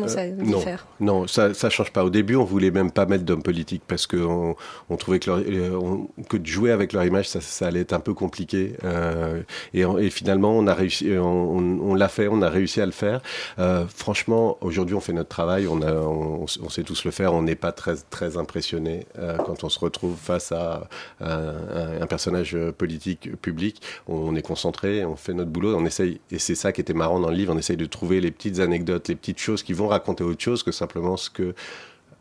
[0.00, 0.60] comment ça Euh, non,
[1.00, 2.04] non, ça ça change pas.
[2.04, 5.40] Au début, on voulait même pas mettre d'hommes politiques parce que on, trouvait que, leur-
[5.46, 8.74] euh, on- que de jouer avec leur image, ça, ça allait être un peu compliqué.
[8.84, 9.42] Euh,
[9.74, 12.92] et, en- et finalement, on a réussi, on, l'a fait, on a réussi à le
[12.92, 13.20] faire.
[13.58, 17.32] Euh, franchement, aujourd'hui, on fait notre travail, on, a, on, on sait tous le faire.
[17.34, 19.06] On n'est pas très très impressionné
[19.46, 20.88] quand on se retrouve face à
[21.20, 23.80] un, un- un personnage politique public.
[24.08, 26.20] On est concentré, on fait notre boulot, on essaye.
[26.30, 27.54] Et c'est ça qui était marrant dans le livre.
[27.54, 30.62] On essaye de trouver les petites anecdotes, les petites choses qui vont raconter autre chose
[30.62, 31.54] que simplement ce que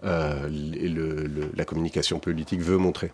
[0.03, 3.11] euh, le- le- la communication politique veut montrer.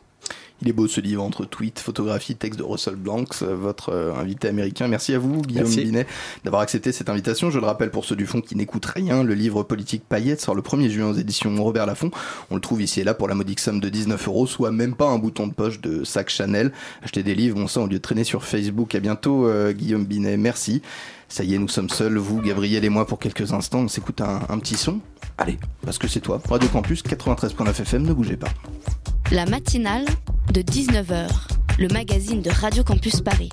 [0.61, 4.13] Il est beau ce livre entre tweets, photographies, textes de Russell Blanks, euh, votre euh,
[4.13, 4.87] invité américain.
[4.87, 5.81] Merci à vous, Guillaume Merci.
[5.83, 6.05] Binet,
[6.43, 7.49] d'avoir accepté cette invitation.
[7.49, 10.53] Je le rappelle pour ceux du fond qui n'écoutent rien, le livre Politique Paillette sort
[10.53, 12.11] le 1er juin aux éditions Robert Laffont.
[12.51, 14.93] On le trouve ici et là pour la modique somme de 19 euros, soit même
[14.95, 16.71] pas un bouton de poche de sac Chanel.
[17.01, 18.93] Achetez des livres, bon sang, au lieu de traîner sur Facebook.
[18.93, 20.37] À bientôt, euh, Guillaume Binet.
[20.37, 20.83] Merci.
[21.31, 23.79] Ça y est, nous sommes seuls, vous, Gabriel et moi, pour quelques instants.
[23.79, 24.99] On s'écoute un, petit son.
[25.37, 26.41] Allez, parce que c'est toi.
[26.49, 28.49] Radio Campus 93.9 FM, ne bougez pas.
[29.31, 30.03] La matinale
[30.51, 31.29] de 19h,
[31.79, 33.49] le magazine de Radio Campus Paris.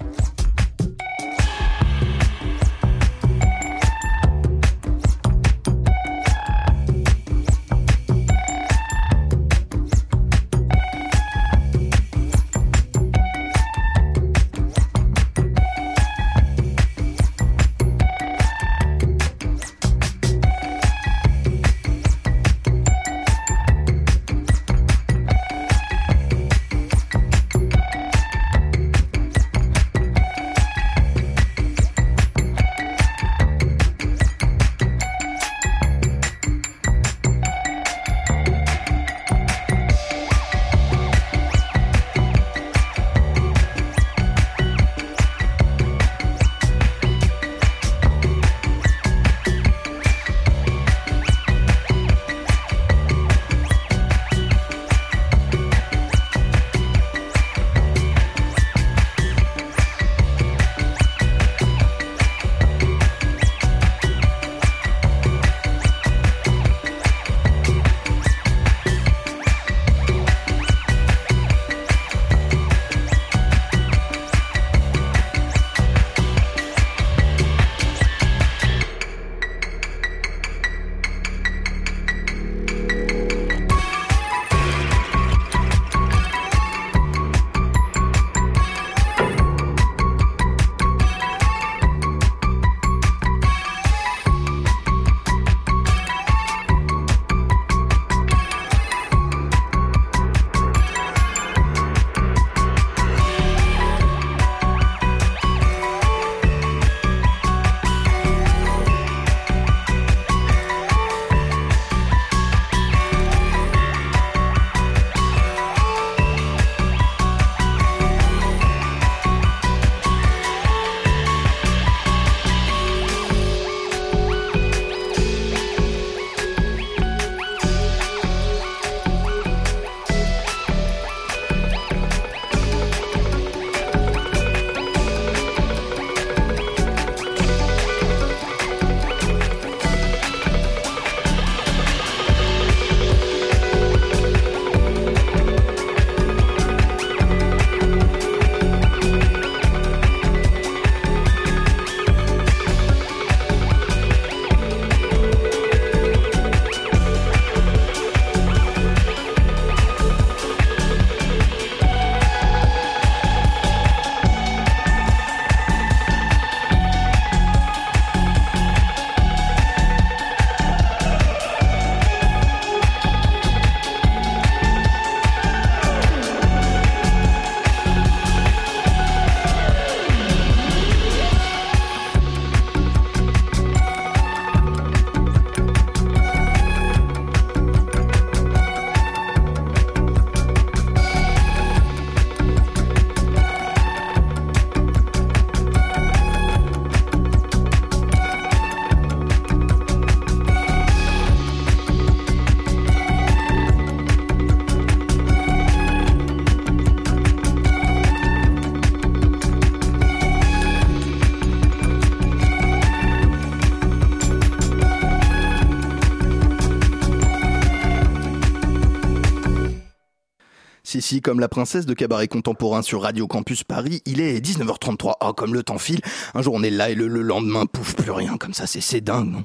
[221.22, 225.14] Comme la princesse de cabaret contemporain sur Radio Campus Paris, il est 19h33.
[225.20, 226.00] Ah, comme le temps file.
[226.34, 228.36] Un jour on est là et le, le lendemain, pouf, plus rien.
[228.36, 229.44] Comme ça, c'est c'est dingue, non?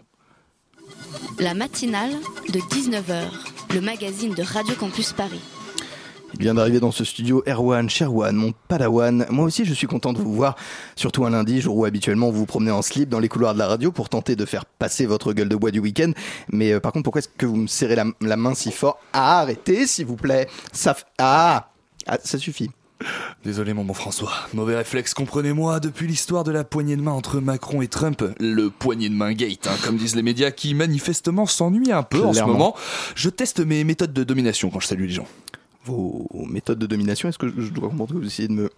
[1.39, 2.11] La matinale
[2.49, 3.23] de 19h,
[3.73, 5.39] le magazine de Radio Campus Paris.
[6.35, 9.25] Il vient d'arriver dans ce studio Erwan, Sherwan, mon padawan.
[9.29, 10.55] Moi aussi, je suis content de vous voir,
[10.95, 13.59] surtout un lundi, jour où habituellement vous vous promenez en slip dans les couloirs de
[13.59, 16.11] la radio pour tenter de faire passer votre gueule de bois du week-end.
[16.51, 18.99] Mais euh, par contre, pourquoi est-ce que vous me serrez la, la main si fort?
[19.13, 20.47] Ah, arrêtez, s'il vous plaît.
[20.71, 21.69] Ça, f- ah,
[22.07, 22.69] ah, ça suffit.
[23.43, 27.41] Désolé mon bon François, mauvais réflexe, comprenez-moi, depuis l'histoire de la poignée de main entre
[27.41, 31.45] Macron et Trump, le poignée de main gate, hein, comme disent les médias qui manifestement
[31.45, 32.75] s'ennuient un peu en ce moment,
[33.15, 35.27] je teste mes méthodes de domination quand je salue les gens.
[35.85, 38.69] Vos méthodes de domination, est-ce que je dois comprendre que vous essayez de me,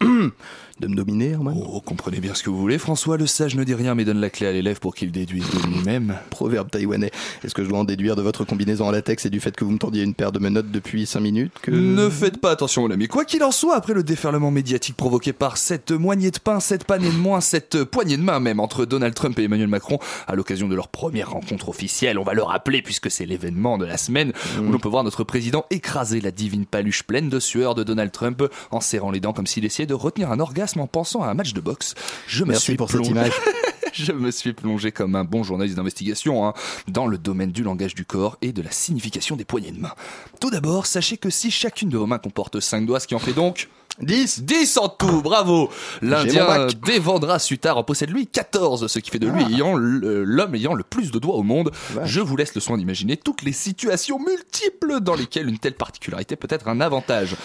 [0.80, 3.62] de me dominer, Erwan Oh, comprenez bien ce que vous voulez, François, le sage ne
[3.62, 6.16] dit rien mais donne la clé à l'élève pour qu'il déduise de lui-même.
[6.30, 7.12] Proverbe taïwanais.
[7.44, 9.64] Est-ce que je dois en déduire de votre combinaison en latex et du fait que
[9.64, 11.70] vous me tendiez une paire de menottes depuis 5 minutes que...
[11.70, 13.06] Ne faites pas attention, mon ami.
[13.06, 16.84] Quoi qu'il en soit, après le déferlement médiatique provoqué par cette moignée de pain, cette
[16.84, 20.34] pannée de moins, cette poignée de main même entre Donald Trump et Emmanuel Macron, à
[20.34, 23.96] l'occasion de leur première rencontre officielle, on va le rappeler puisque c'est l'événement de la
[23.96, 27.82] semaine, où l'on peut voir notre président écraser la divine paluche pleine de sueur de
[27.82, 31.22] Donald Trump en serrant les dents comme s'il essayait de retenir un orgasme en pensant
[31.22, 31.94] à un match de boxe.
[32.26, 33.32] Je me Merci suis pour cette plongé- image.
[33.92, 36.52] Je me suis plongé comme un bon journaliste d'investigation hein,
[36.86, 39.92] dans le domaine du langage du corps et de la signification des poignées de main.
[40.38, 43.18] Tout d'abord, sachez que si chacune de vos mains comporte 5 doigts, ce qui en
[43.18, 43.68] fait donc
[44.02, 45.70] 10 10 en tout, bravo
[46.02, 46.66] L'Indien.
[46.86, 49.50] Devendra Sutar en possède lui 14, ce qui fait de lui Ah.
[49.50, 51.70] ayant l'homme ayant le plus de doigts au monde.
[52.04, 56.36] Je vous laisse le soin d'imaginer toutes les situations multiples dans lesquelles une telle particularité
[56.36, 57.36] peut être un avantage.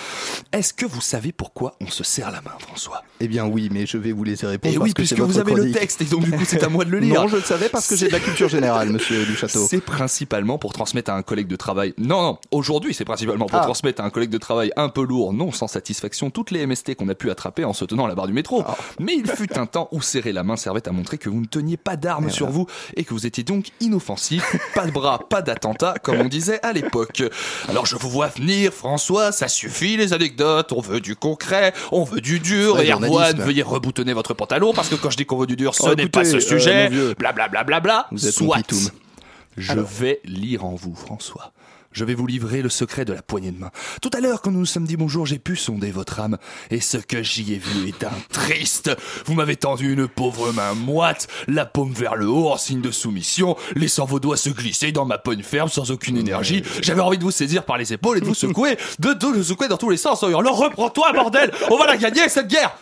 [0.51, 3.03] Est-ce que vous savez pourquoi on se serre la main, François?
[3.19, 5.37] Eh bien oui, mais je vais vous laisser répondre Eh parce oui, que puisque vous
[5.39, 7.21] avez le texte, et donc du coup c'est à moi de le lire.
[7.21, 9.65] Non, je le savais parce que j'ai de la culture générale, monsieur Duchâteau.
[9.69, 11.93] C'est principalement pour transmettre à un collègue de travail.
[11.97, 13.63] Non, non, aujourd'hui c'est principalement pour Ah.
[13.63, 16.95] transmettre à un collègue de travail un peu lourd, non sans satisfaction, toutes les MST
[16.95, 18.63] qu'on a pu attraper en se tenant à la barre du métro.
[18.65, 18.75] Ah.
[18.99, 21.45] Mais il fut un temps où serrer la main servait à montrer que vous ne
[21.45, 25.43] teniez pas d'armes sur vous et que vous étiez donc inoffensif, pas de bras, pas
[25.43, 27.21] d'attentat, comme on disait à l'époque.
[27.69, 32.05] Alors je vous vois venir, François, ça suffit les anecdotes, on veut du concret, on
[32.05, 35.37] veut du dur, et Erwan, veuillez reboutonner votre pantalon parce que quand je dis qu'on
[35.37, 38.27] veut du dur, ce Oh, n'est pas ce euh, sujet, blablabla, bla, bla, bla, Vous
[38.27, 38.57] êtes soit.
[39.57, 39.85] Je Alors.
[39.85, 41.51] vais lire en vous, François.
[41.91, 43.71] Je vais vous livrer le secret de la poignée de main.
[44.01, 46.37] Tout à l'heure, quand nous nous sommes dit bonjour, j'ai pu sonder votre âme.
[46.69, 48.91] Et ce que j'y ai vu est un triste.
[49.25, 52.91] Vous m'avez tendu une pauvre main moite, la paume vers le haut en signe de
[52.91, 56.63] soumission, laissant vos doigts se glisser dans ma poigne ferme sans aucune énergie.
[56.81, 59.43] J'avais envie de vous saisir par les épaules et de vous secouer, de, de vous
[59.43, 62.77] secouer dans tous les sens en hurlant Reprends-toi, bordel On va la gagner, cette guerre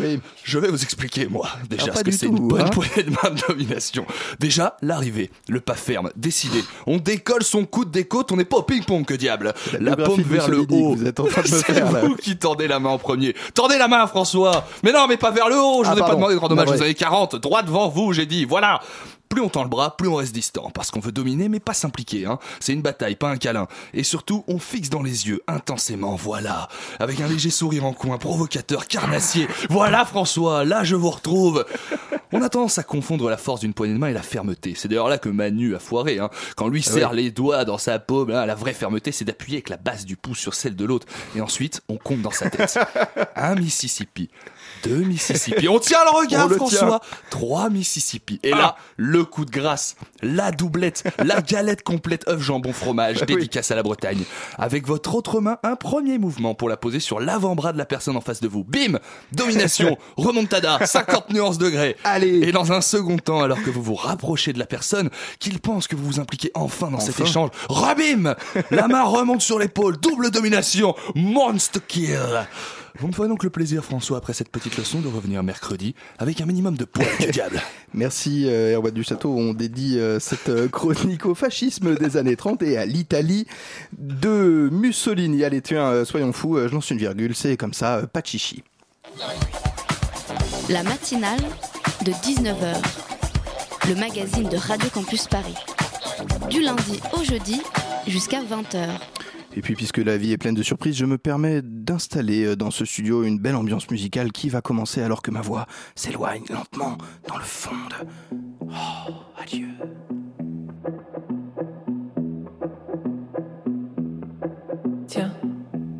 [0.00, 0.20] Oui.
[0.44, 2.70] je vais vous expliquer, moi, déjà, Ah, ce que c'est une bonne hein.
[2.70, 4.04] poignée de main de domination.
[4.40, 6.62] Déjà, l'arrivée, le pas ferme, décidé.
[6.86, 9.54] On décolle son coude des côtes, on n'est pas au ping-pong, que diable.
[9.80, 10.94] La La paume vers le haut.
[10.96, 12.00] vous êtes en train de me C'est faire, là.
[12.00, 13.34] vous qui tendez la main en premier.
[13.54, 16.02] Tendez la main, François Mais non, mais pas vers le haut, je Ah, vous ai
[16.02, 17.36] pas demandé de rendre hommage aux années 40.
[17.36, 18.80] Droit devant vous, j'ai dit, voilà
[19.28, 21.74] plus on tend le bras, plus on reste distant, parce qu'on veut dominer mais pas
[21.74, 22.26] s'impliquer.
[22.26, 22.38] Hein.
[22.60, 23.66] C'est une bataille, pas un câlin.
[23.94, 26.68] Et surtout, on fixe dans les yeux, intensément, voilà.
[26.98, 29.48] Avec un léger sourire en coin, provocateur, carnassier.
[29.70, 31.64] Voilà François, là je vous retrouve.
[32.32, 34.74] On a tendance à confondre la force d'une poignée de main et la fermeté.
[34.76, 36.18] C'est d'ailleurs là que Manu a foiré.
[36.18, 36.28] Hein.
[36.56, 39.58] Quand lui Ah serre les doigts dans sa paume, hein, la vraie fermeté, c'est d'appuyer
[39.58, 41.06] avec la base du pouce sur celle de l'autre.
[41.36, 42.78] Et ensuite, on compte dans sa tête.
[43.36, 44.28] Un Mississippi.
[44.82, 45.68] Deux Mississippi.
[45.68, 47.00] On tient le regard, le François.
[47.30, 48.40] Trois Mississippi.
[48.42, 53.26] Et là, le coup de grâce, la doublette, la galette complète œuf jambon fromage, Oui.
[53.26, 54.22] dédicace à la Bretagne.
[54.58, 58.16] Avec votre autre main, un premier mouvement pour la poser sur l'avant-bras de la personne
[58.16, 58.64] en face de vous.
[58.64, 58.98] Bim
[59.32, 61.96] Domination, remontada, 50 nuances degrés.
[62.04, 65.60] Allez Et dans un second temps, alors que vous vous rapprochez de la personne, qu'il
[65.60, 68.34] pense que vous vous impliquez enfin dans cet échange, rebim
[68.70, 72.46] La main remonte sur l'épaule, double domination, monster kill
[72.98, 76.40] Vous me ferez donc le plaisir, François, après cette petite leçon, de revenir mercredi avec
[76.40, 77.60] un minimum de poids du diable.
[77.94, 79.34] Merci euh, Erwan du Château.
[79.34, 83.46] On dédie euh, cette euh, chronique au fascisme des années 30 et à l'Italie
[83.98, 85.44] de Mussolini.
[85.44, 88.62] Allez, tiens, euh, soyons fous, je lance une virgule, c'est comme ça, pas de chichi.
[90.70, 91.40] La matinale
[92.04, 92.76] de 19h,
[93.88, 95.54] le magazine de Radio Campus Paris.
[96.48, 97.60] Du lundi au jeudi
[98.06, 98.88] jusqu'à 20h.
[99.56, 102.70] Et puis, puisque la vie est pleine de surprises, je me permets d'installer euh, dans
[102.70, 106.98] ce studio une belle ambiance musicale qui va commencer alors que ma voix s'éloigne lentement
[107.26, 108.36] dans le fond de...
[108.68, 109.68] Oh, adieu.
[115.06, 115.32] Tiens,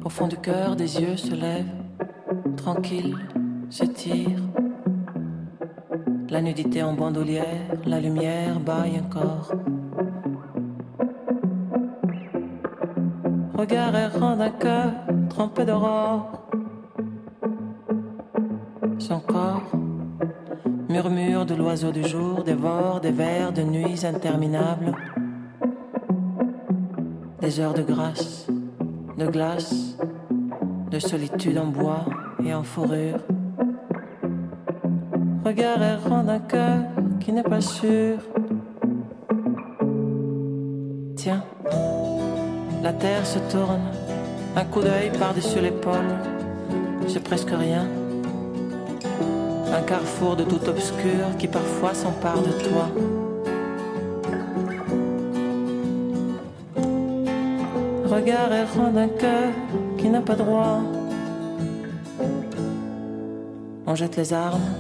[0.04, 1.64] au fond du cœur, des yeux se lèvent,
[2.58, 3.16] tranquille,
[3.70, 4.42] s'étire.
[6.28, 9.54] La nudité en bandoulière, la lumière baille encore.
[13.58, 14.92] Regard errant d'un cœur
[15.30, 16.46] trempé d'aurore.
[18.98, 19.62] Son corps,
[20.90, 24.92] murmure de l'oiseau du jour, dévore des vers de nuits interminables.
[27.40, 28.46] Des heures de grâce,
[29.16, 29.96] de glace,
[30.90, 32.04] de solitude en bois
[32.44, 33.20] et en fourrure.
[35.46, 36.82] Regard errant d'un cœur
[37.20, 38.18] qui n'est pas sûr.
[41.16, 41.42] Tiens,
[42.86, 43.80] la terre se tourne,
[44.54, 46.12] un coup d'œil par-dessus l'épaule,
[47.08, 47.84] c'est presque rien.
[49.74, 52.86] Un carrefour de tout obscur qui parfois s'empare de toi.
[58.04, 59.50] Regard errant d'un cœur
[59.98, 60.80] qui n'a pas droit.
[63.84, 64.70] On jette les armes,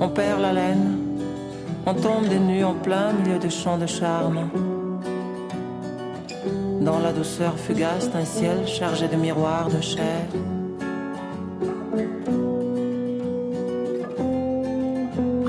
[0.00, 0.98] on perd la laine,
[1.86, 4.48] on tombe des nues en plein milieu de champs de charme.
[6.84, 10.26] Dans la douceur fugace d'un ciel chargé de miroirs de chair.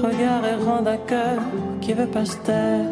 [0.02, 1.42] Regard errant d'un cœur
[1.82, 2.86] qui veut pas se taire.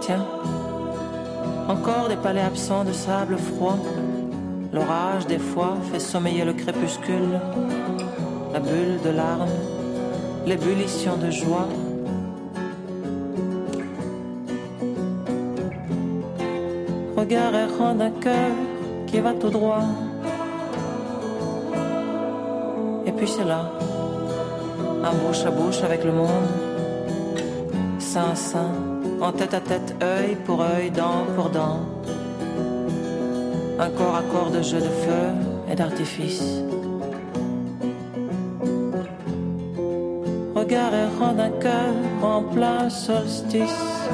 [0.00, 0.26] Tiens,
[1.68, 3.76] encore des palais absents de sable froid.
[4.78, 7.40] L'orage, des fois, fait sommeiller le crépuscule.
[8.52, 9.58] La bulle de larmes,
[10.46, 11.68] l'ébullition de joie.
[17.16, 18.52] Regard errant d'un cœur
[19.08, 19.82] qui va tout droit.
[23.04, 23.72] Et puis c'est là,
[25.02, 26.50] un bouche à bouche avec le monde.
[27.98, 28.70] Sein à sein,
[29.20, 31.80] en tête à tête, œil pour œil, dent pour dent.
[33.80, 35.26] Un corps à corps de jeu de feu
[35.70, 36.42] et d'artifice.
[40.56, 44.08] Regard errant d'un cœur en plein solstice.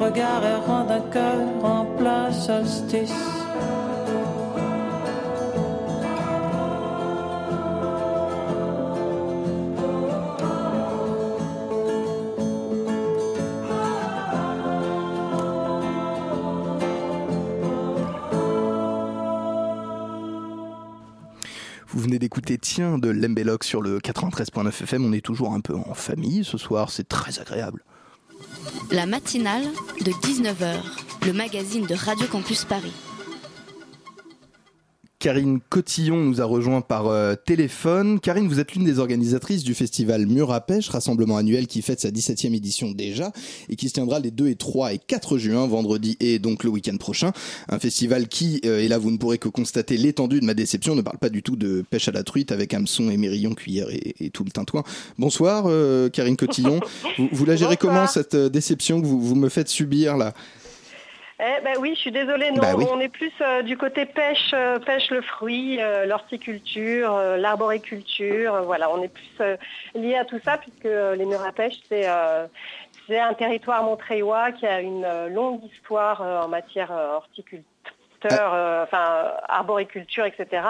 [0.00, 3.35] Regard errant d'un cœur en plein solstice.
[22.76, 25.04] De Lembeloc sur le 93.9 FM.
[25.06, 27.82] On est toujours un peu en famille ce soir, c'est très agréable.
[28.90, 29.62] La matinale
[30.04, 30.74] de 19h,
[31.24, 32.92] le magazine de Radio Campus Paris.
[35.18, 38.20] Karine Cotillon nous a rejoint par euh, téléphone.
[38.20, 42.00] Karine, vous êtes l'une des organisatrices du festival Mur à Pêche, rassemblement annuel qui fête
[42.00, 43.32] sa 17e édition déjà
[43.70, 46.70] et qui se tiendra les 2 et 3 et 4 juin, vendredi et donc le
[46.70, 47.32] week-end prochain.
[47.68, 50.94] Un festival qui, euh, et là vous ne pourrez que constater l'étendue de ma déception,
[50.94, 54.14] ne parle pas du tout de pêche à la truite avec hameçon, émerillon, cuillère et,
[54.20, 54.84] et tout le tintouin.
[55.18, 56.80] Bonsoir euh, Karine Cotillon.
[57.18, 57.94] vous, vous la gérez Bonsoir.
[57.94, 60.34] comment cette euh, déception que vous, vous me faites subir là?
[61.38, 62.86] Eh ben oui, je suis désolée, non, Bah oui.
[62.90, 68.90] on est plus euh, du côté pêche, euh, pêche le fruit, euh, l'horticulture, l'arboriculture, voilà,
[68.90, 69.42] on est plus
[69.94, 72.06] lié à tout ça puisque les murs à pêche, c'est
[73.18, 77.16] un territoire montréois qui a une longue histoire en matière euh,
[78.32, 80.62] euh, enfin arboriculture, etc.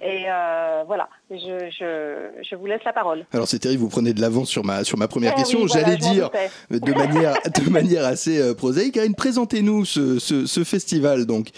[0.00, 1.36] Et euh, voilà, je,
[1.70, 3.24] je, je vous laisse la parole.
[3.32, 5.60] Alors c'est terrible, vous prenez de l'avance sur ma sur ma première Eh question.
[5.62, 6.30] oui, J'allais dire
[6.70, 7.34] de manière
[7.64, 8.94] de manière assez euh, prosaïque.
[8.94, 11.26] Karine, présentez-nous ce, ce, ce festival.
[11.26, 11.48] Donc,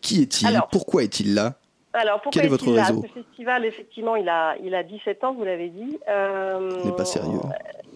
[0.00, 0.60] qui est-il?
[0.70, 1.54] Pourquoi est-il là?
[1.92, 2.84] Alors, pourquoi Quel est votre là?
[2.84, 3.04] réseau?
[3.14, 5.98] Ce festival, effectivement, il a, il a 17 ans, vous l'avez dit.
[6.08, 7.40] Euh, n'est pas sérieux.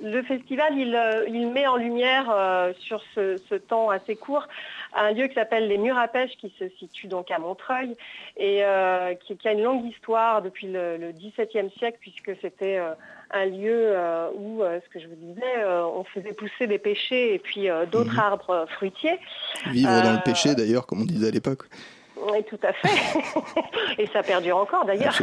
[0.02, 4.48] Le festival, il, il met en lumière euh, sur ce, ce temps assez court
[4.94, 7.96] un lieu qui s'appelle les Murs à Pêche, qui se situe donc à Montreuil
[8.36, 12.78] et euh, qui, qui a une longue histoire depuis le, le XVIIe siècle, puisque c'était
[12.78, 12.92] euh,
[13.30, 17.38] un lieu euh, où, ce que je vous disais, on faisait pousser des pêchers et
[17.38, 18.18] puis d'autres Mhm.
[18.20, 19.18] arbres fruitiers.
[19.70, 21.64] Vivre dans le péché d'ailleurs, comme on disait à l'époque.
[22.16, 23.18] Oui, tout à fait.
[23.98, 25.14] et ça perdure encore d'ailleurs.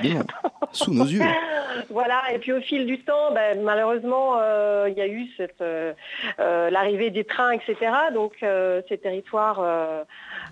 [0.71, 1.21] Sous nos yeux.
[1.89, 5.61] Voilà, et puis au fil du temps, ben, malheureusement, euh, il y a eu cette,
[5.61, 5.93] euh,
[6.39, 7.75] euh, l'arrivée des trains, etc.
[8.13, 9.61] Donc euh, ces territoires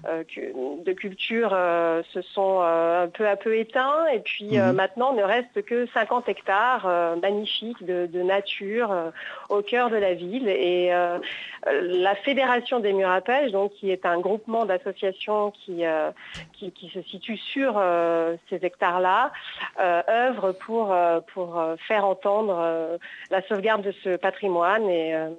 [0.06, 4.06] de culture euh, se sont euh, un peu à peu éteints.
[4.14, 4.76] Et puis euh, Mhm.
[4.76, 9.12] maintenant, ne reste que 50 hectares euh, magnifiques de, de nature euh,
[9.50, 10.48] au cœur de la ville.
[10.48, 11.20] Et euh,
[11.68, 16.12] euh, la Fédération des murs à pêche, donc, qui est un groupement d'associations qui, euh,
[16.54, 19.32] qui, qui se situe sur euh, ces hectares-là,
[19.80, 22.98] euh, œuvre pour, euh, pour euh, faire entendre euh,
[23.32, 25.30] la sauvegarde de ce patrimoine et, euh,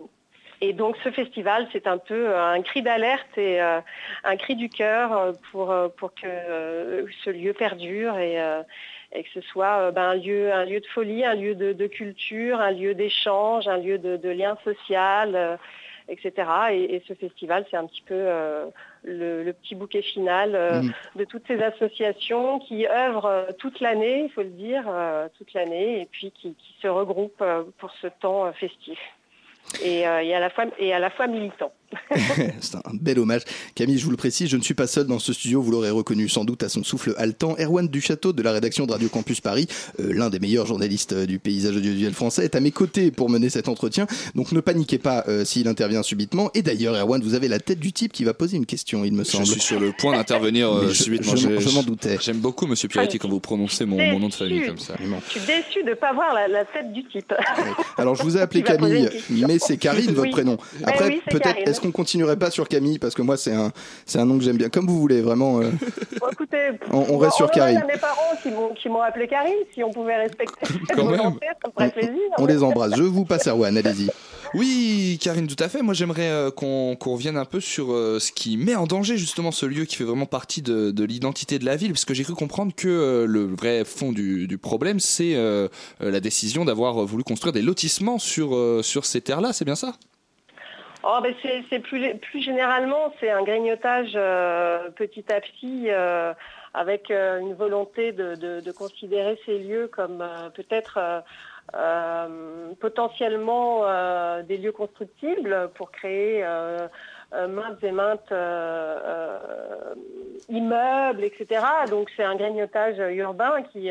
[0.62, 3.80] Et donc ce festival, c'est un peu euh, un cri d'alerte et euh,
[4.24, 8.36] un cri du cœur euh, pour, pour que ce lieu perdure et,
[9.12, 11.86] et que ce soit ben, un, lieu, un lieu de folie, un lieu de, de
[11.86, 15.58] culture, un lieu d'échange, un lieu de, de lien social,
[16.10, 16.32] etc.
[16.72, 18.66] Et, et ce festival, c'est un petit peu euh,
[19.04, 20.92] le, le petit bouquet final euh, Mhm.
[21.16, 24.84] de toutes ces associations qui œuvrent euh, toute l'année, il faut le dire,
[25.38, 27.44] toute l'année, et puis qui, qui se regroupent
[27.78, 28.98] pour ce temps festif.
[29.82, 31.72] Et, euh, et, à la fois, et à la fois militant.
[32.60, 33.42] C'est un bel hommage.
[33.74, 35.90] Camille, je vous le précise, je ne suis pas seul dans ce studio, vous l'aurez
[35.90, 37.56] reconnu sans doute à son souffle haletant.
[37.58, 39.66] Erwan Duchâteau de la rédaction de Radio Campus Paris,
[40.00, 43.28] euh, l'un des meilleurs journalistes euh, du paysage audiovisuel français, est à mes côtés pour
[43.30, 44.06] mener cet entretien.
[44.34, 46.50] Donc ne paniquez pas euh, s'il intervient subitement.
[46.54, 49.12] Et d'ailleurs, Erwan, vous avez la tête du type qui va poser une question, il
[49.12, 49.46] me Je semble.
[49.46, 51.36] suis sur le point d'intervenir euh, je- subitement.
[51.36, 52.18] je m'en- je doutais.
[52.20, 54.94] J'aime beaucoup, monsieur Piretti, quand vous prononcez mon, mon nom de famille comme ça.
[55.00, 57.32] Je suis déçue de ne pas voir la, la tête du type.
[57.96, 60.30] Alors je vous ai appelé Camille, mais c'est Karine votre Oui.
[60.30, 60.56] prénom.
[60.80, 61.68] Ben Après, oui, peut-être.
[61.80, 63.72] Est-ce qu'on continuerait pas sur Camille parce que moi c'est un,
[64.06, 64.68] c'est un nom que j'aime bien.
[64.68, 65.60] Comme vous voulez, vraiment.
[65.60, 65.70] euh,
[66.20, 67.78] Bon, écoutez, On- on reste sur Karine.
[67.78, 71.16] à mes parents qui m'ont, qui m'ont appelé Karine, si on pouvait respecter Quand même.
[71.16, 72.20] volonté, ça me ferait plaisir.
[72.38, 72.92] on les embrasse.
[72.96, 74.10] Je vous passe Erwan, allez-y.
[74.54, 75.80] Oui, Karine, tout à fait.
[75.80, 79.16] Moi, j'aimerais euh, qu'on qu'on revienne un peu sur euh, ce qui met en danger
[79.16, 82.14] justement ce lieu qui fait vraiment partie de, de l'identité de la ville, parce que
[82.14, 85.36] j'ai cru comprendre que euh, le vrai fond du, du problème, c'est
[86.00, 89.94] la décision d'avoir voulu construire des lotissements sur, euh, sur ces terres-là, c'est bien ça?
[91.02, 96.34] Oh, ben c'est, plus, généralement, c'est un grignotage euh, petit à petit euh,
[96.74, 100.22] avec euh, une volonté de, considérer ces lieux comme
[100.54, 101.22] peut-être
[102.80, 103.84] potentiellement
[104.42, 106.44] des lieux constructibles pour créer
[107.32, 108.32] maintes et maintes
[110.48, 111.64] immeubles, etc.
[111.88, 113.90] Donc c'est un grignotage urbain qui,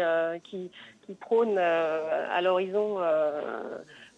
[1.20, 3.00] prône à l'horizon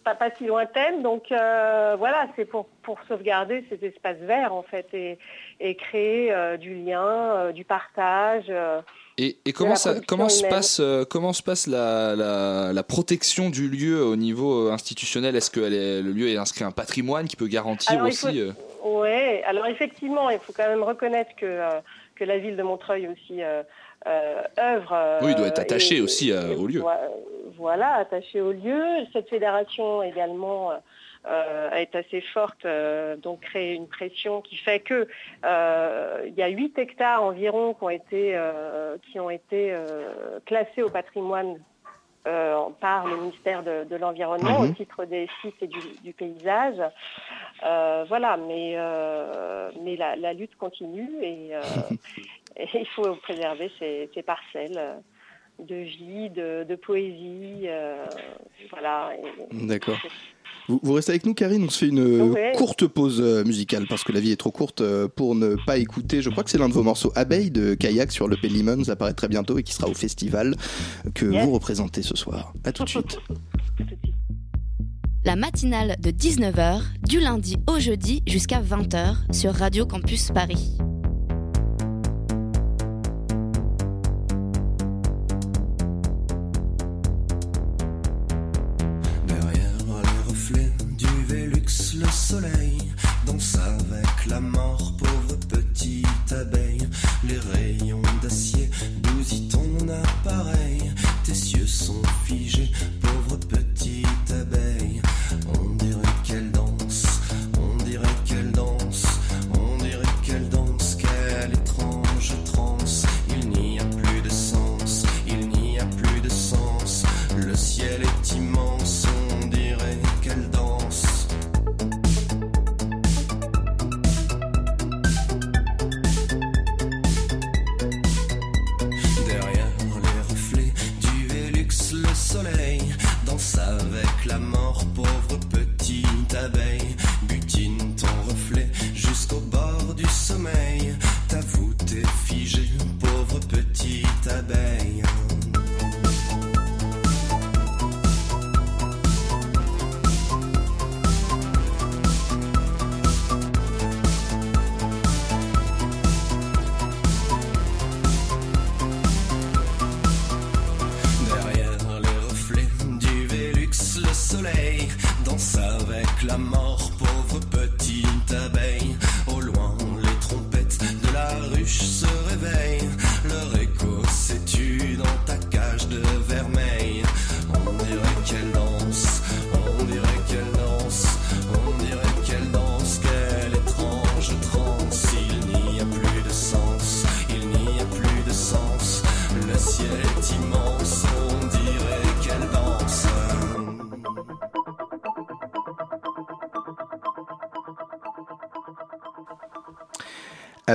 [0.04, 1.02] pas, pas si lointaine.
[1.02, 5.18] Donc euh, voilà, c'est pour, pour sauvegarder ces espaces verts en fait et,
[5.60, 8.52] et créer euh, du lien, euh, du partage.
[9.18, 10.80] Et, et comment, ça, comment se passe,
[11.10, 15.36] comment se passe la, la, la protection du lieu au niveau institutionnel?
[15.36, 18.06] Est-ce que elle est- le lieu est inscrit à un patrimoine qui peut garantir Alors,
[18.06, 18.42] aussi
[18.82, 21.60] Ouais, alors effectivement, il faut quand même reconnaître que,
[22.16, 23.42] que la ville de Montreuil aussi
[24.06, 24.92] œuvre.
[24.92, 26.80] euh, Oui, il doit être attaché et- aussi à- au lieu.
[26.80, 26.98] voi-
[27.58, 28.82] Voilà, attaché au lieu.
[29.12, 30.72] Cette fédération également
[31.24, 35.06] euh, est assez forte, euh, donc crée une pression qui fait que
[35.44, 40.40] euh, il y a 8 hectares environ qui ont été, euh, qui ont été euh,
[40.46, 41.60] classés au patrimoine
[42.26, 44.70] euh, par le ministère de, de l'Environnement Mhm.
[44.70, 46.80] au titre des sites et du, du paysage.
[47.64, 51.60] Euh, voilà, mais, euh, mais la, la lutte continue et, euh,
[52.56, 54.94] et il faut préserver ces, ces parcelles euh,
[55.58, 57.62] de vie, de, de poésie.
[57.66, 58.04] euh,
[58.70, 59.10] voilà.
[59.52, 59.98] D'accord.
[60.68, 62.52] Vous, vous restez avec nous, Karine On se fait une Ouais.
[62.54, 64.82] courte pause euh, musicale parce que la vie est trop courte
[65.16, 66.22] pour ne pas écouter.
[66.22, 68.84] Je crois que c'est l'un de vos morceaux Abeille de Kayak sur le Lemon.
[68.84, 70.54] Ça paraît très bientôt et qui sera au festival
[71.14, 71.44] que Yes.
[71.44, 72.52] vous représentez ce soir.
[72.64, 73.18] À tout de suite.
[75.24, 80.78] La matinale de 19h, du lundi au jeudi jusqu'à 20h sur Radio Campus Paris.
[94.32, 96.88] La mort, pauvre petite abeille.
[97.28, 97.71] Les rayons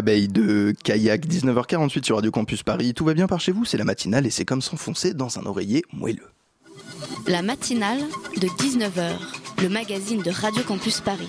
[0.08, 2.93] Abeille de kayak, 19h48 sur Radio Campus Paris.
[2.93, 5.45] Tout va bien par chez vous C'est la matinale et c'est comme s'enfoncer dans un
[5.45, 6.30] oreiller moelleux.
[7.28, 7.99] La matinale
[8.38, 9.18] de 19h,
[9.62, 11.28] le magazine de Radio Campus Paris.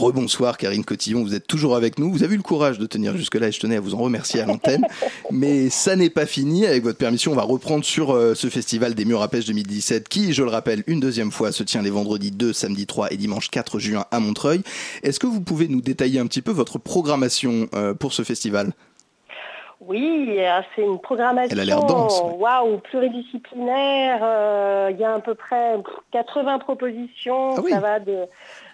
[0.00, 2.10] Rebonsoir Karine Cotillon, vous êtes toujours avec nous.
[2.10, 4.40] Vous avez eu le courage de tenir jusque-là et je tenais à vous en remercier
[4.40, 4.86] à l'antenne.
[5.30, 6.66] Mais ça n'est pas fini.
[6.66, 10.08] Avec votre permission, on va reprendre sur euh, ce festival des Murs à Pêche 2017
[10.08, 13.16] qui, je le rappelle, une deuxième fois se tient les vendredis 2, samedi 3 et
[13.16, 14.62] dimanche 4 juin à Montreuil.
[15.02, 18.72] Est-ce que vous pouvez nous détailler un petit peu votre programmation euh, pour ce festival?
[19.82, 22.34] Oui, euh, c'est une programmation Elle a l'air dense, ouais.
[22.38, 24.20] waouh, pluridisciplinaire.
[24.22, 27.54] euh, Il y a à peu près pff, 80 propositions.
[27.56, 27.70] Ah oui.
[27.70, 28.18] Ça va de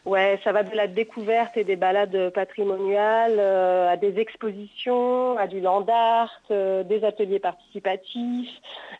[0.07, 5.47] ouais, ça va de la découverte et des balades patrimoniales euh, à des expositions, à
[5.47, 8.49] du land art, euh, des ateliers participatifs,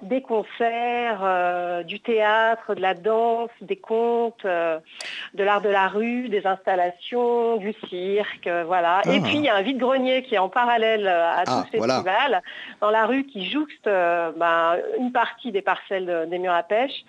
[0.03, 6.29] des concerts, euh, du théâtre, de la danse, des contes, de l'art de la rue,
[6.29, 9.01] des installations, du cirque, voilà.
[9.07, 9.25] Et Ah.
[9.25, 11.95] puis il y a un vide-grenier qui est en parallèle à Ah, tout ce voilà.
[12.03, 12.43] festival,
[12.81, 17.05] dans la rue qui jouxte ben, une partie des parcelles de- des murs à pêche.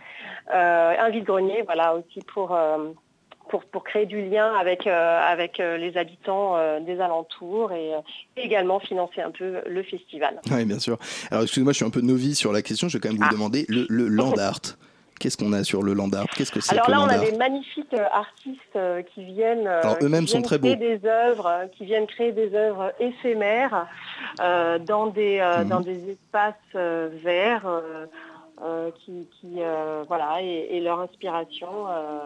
[0.51, 2.57] Un vide-grenier, voilà, aussi pour,
[3.49, 7.93] pour, pour créer du lien avec, euh, avec euh, les habitants euh, des alentours et,
[7.93, 7.99] euh,
[8.35, 10.39] également financer un peu le festival.
[10.51, 10.97] Oui, bien sûr.
[11.31, 12.87] Alors, excusez-moi, je suis un peu novice sur la question.
[12.89, 13.33] Je vais quand même vous Ah.
[13.33, 14.59] demander le, le land art.
[15.19, 16.27] Qu'est-ce qu'on a sur le land art?
[16.35, 18.77] Qu'est-ce que c'est Alors là, on a des magnifiques artistes
[19.15, 19.67] qui viennent,
[19.99, 20.79] qui sont très créer beaux.
[20.79, 23.87] des œuvres, qui viennent créer des œuvres éphémères
[24.41, 25.69] euh, dans des euh, Mhm.
[25.69, 27.65] dans des espaces euh, verts.
[28.61, 32.19] Euh, qui, qui, euh, voilà et, et leur inspiration euh,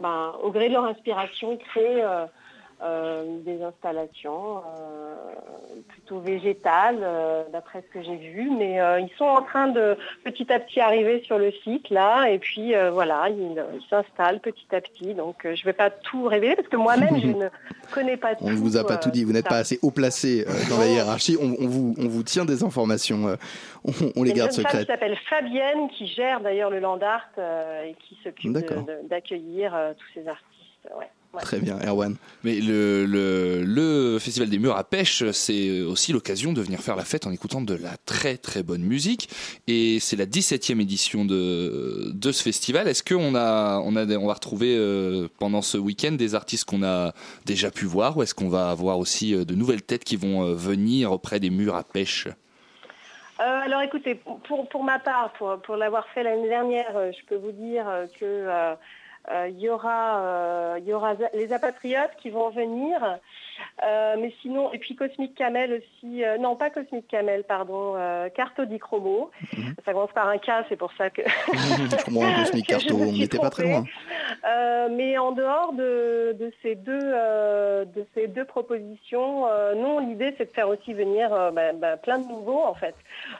[0.00, 2.04] ben, au gré de leur inspiration créent
[2.82, 5.14] euh, des installations euh,
[5.88, 9.96] plutôt végétales euh, d'après ce que j'ai vu mais euh, ils sont en train de
[10.24, 13.60] petit à petit arriver sur le site là et puis euh, voilà ils
[13.90, 17.48] s'installent petit à petit donc je vais pas tout révéler parce que moi-même je ne
[17.92, 19.90] connais pas tout On ne vous a pas tout dit, vous n'êtes pas assez haut
[19.90, 21.36] placé dans la hiérarchie.
[21.40, 23.36] On, on vous, on vous tient des informations,
[23.84, 24.86] on, on les garde une jeune femme qui secrètes.
[24.86, 27.30] s'appelle Fabienne qui gère d'ailleurs le Land Art
[27.84, 28.52] et qui s'occupe
[29.08, 30.88] d'accueillir tous ces artistes.
[30.98, 31.08] ouais.
[31.34, 31.42] Ouais.
[31.42, 32.16] Très bien, Erwan.
[32.42, 36.96] Mais le, le, le Festival des Murs à Pêche, c'est aussi l'occasion de venir faire
[36.96, 39.28] la fête en écoutant de la très très bonne musique.
[39.66, 42.88] Et c'est la 17e édition de, de ce festival.
[42.88, 46.82] Est-ce qu'on a, on a, on va retrouver euh, pendant ce week-end des artistes qu'on
[46.82, 47.12] a
[47.44, 50.44] déjà pu voir ou est-ce qu'on va avoir aussi euh, de nouvelles têtes qui vont
[50.44, 52.26] euh, venir auprès des Murs à Pêche?
[53.40, 57.36] Euh, alors écoutez, pour, pour ma part, pour, pour l'avoir fait l'année dernière, je peux
[57.36, 57.84] vous dire
[58.18, 58.74] que euh,
[59.48, 63.18] il y aura, euh, il y aura les apatriotes qui vont venir,
[63.84, 68.28] Euh, mais sinon, et puis Cosmic Camel aussi, euh, non pas Cosmic Camel, pardon, euh,
[68.28, 69.30] Carto di Chromo.
[69.84, 71.22] Ça commence par un K, c'est pour ça que.
[72.04, 73.84] comprends, Cosmic Carto, on n'était pas très loin.
[74.46, 80.00] Euh, mais en dehors de, de ces deux euh, de ces deux propositions, euh, non,
[80.00, 82.94] l'idée c'est de faire aussi venir euh, bah, bah, plein de nouveaux en fait.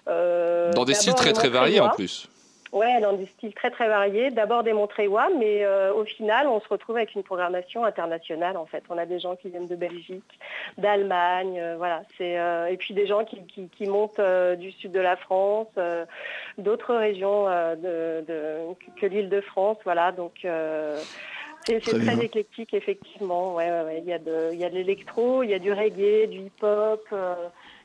[0.08, 2.28] Euh, Dans des styles très très variés en Montréois.
[2.72, 4.30] Ouais, dans des styles très très variés.
[4.30, 8.66] D'abord des Montréois, mais euh, au final, on se retrouve avec une programmation internationale en
[8.66, 8.84] fait.
[8.90, 10.38] On a des gens qui viennent de Belgique,
[10.76, 12.02] d'Allemagne, euh, voilà.
[12.18, 14.20] C'est euh, et puis des gens qui, qui, qui montent
[14.58, 15.68] du sud de la France,
[16.58, 20.12] d'autres régions de, de- que l'île de France, voilà.
[20.12, 20.44] Donc
[21.66, 23.54] c'est Très éclectique effectivement.
[23.54, 23.98] Ouais, ouais, ouais.
[24.02, 26.38] Il y a de il y a de l'électro, il y a du reggae, du
[26.46, 27.02] hip-hop.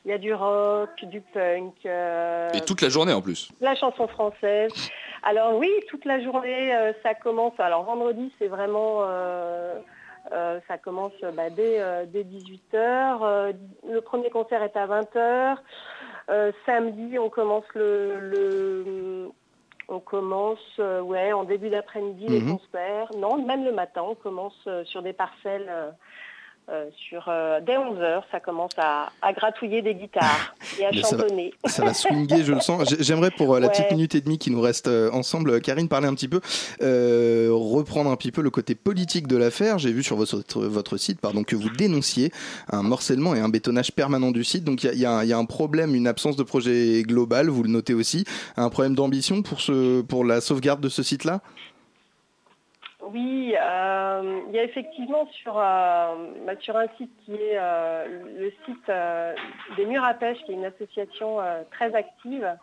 [0.04, 1.74] Il y a du rock, du punk.
[1.86, 3.50] euh, Et toute la journée en plus.
[3.60, 4.72] la chanson française.
[5.22, 7.54] Alors oui, toute la journée, euh, ça commence.
[7.58, 9.78] Alors vendredi, c'est vraiment, euh,
[10.68, 13.54] ça commence bah, dès, dès 18h.
[13.88, 15.56] le premier concert est à 20h.
[16.66, 19.28] samedi, on commence le, le-
[19.88, 22.56] on commence, euh, ouais, en début d'après-midi les Mhm.
[22.58, 23.10] concerts.
[23.18, 25.66] Non, même le matin, on commence euh, sur des parcelles.
[25.68, 25.90] euh,
[26.70, 31.02] euh, sur euh, dès 11h, ça commence à, à gratouiller des guitares et à Mais
[31.02, 31.54] ça va- chantonner.
[31.66, 32.88] Ça va swinguer, je le sens.
[32.88, 33.72] J'ai- J'aimerais pour euh, la Ouais.
[33.72, 36.40] petite minute et demie qui nous reste ensemble, Karine, parler un petit peu,
[37.50, 39.78] reprendre un petit peu le côté politique de l'affaire.
[39.78, 42.32] J'ai vu sur votre, votre site pardon, que vous dénonciez
[42.70, 44.64] un morcellement et un bétonnage permanent du site.
[44.64, 47.02] Donc il y y, a un- il y a un problème, une absence de projet
[47.02, 48.24] global, vous le notez aussi,
[48.56, 51.40] un problème d'ambition pour, ce, pour la sauvegarde de ce site-là?
[53.12, 56.14] Oui, euh, il y a effectivement sur, euh,
[56.46, 58.06] bah, sur un site qui est euh,
[58.38, 58.90] le site
[59.76, 61.38] des Murs à Pêche, qui est une association
[61.70, 62.56] très active.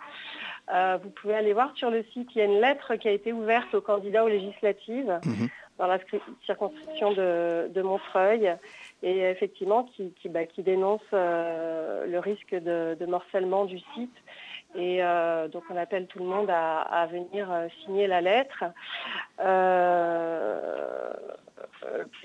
[1.04, 3.34] Vous pouvez aller voir sur le site, il y a une lettre qui a été
[3.34, 5.20] ouverte aux candidats aux législatives
[5.78, 8.56] dans la scri- circonscription de, de Montreuil.
[9.04, 14.16] et effectivement qui, qui, bah, qui dénonce le risque de, de morcellement du site.
[14.76, 18.64] Et euh, donc on appelle tout le monde à, venir euh, signer la lettre.
[19.40, 21.14] Euh,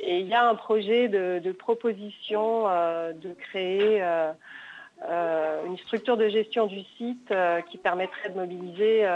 [0.01, 6.83] et il y a un projet de, proposition de créer une structure de gestion du
[6.97, 7.35] site
[7.71, 9.07] qui permettrait de mobiliser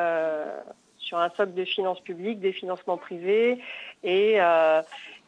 [0.97, 3.63] sur un socle de finances publiques des financements privés
[4.03, 4.39] et,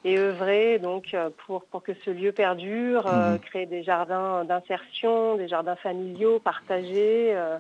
[0.05, 3.39] et œuvrer donc euh, pour, pour que ce lieu perdure, euh, Mhm.
[3.41, 7.33] créer des jardins d'insertion, des jardins familiaux partagés.
[7.35, 7.59] euh,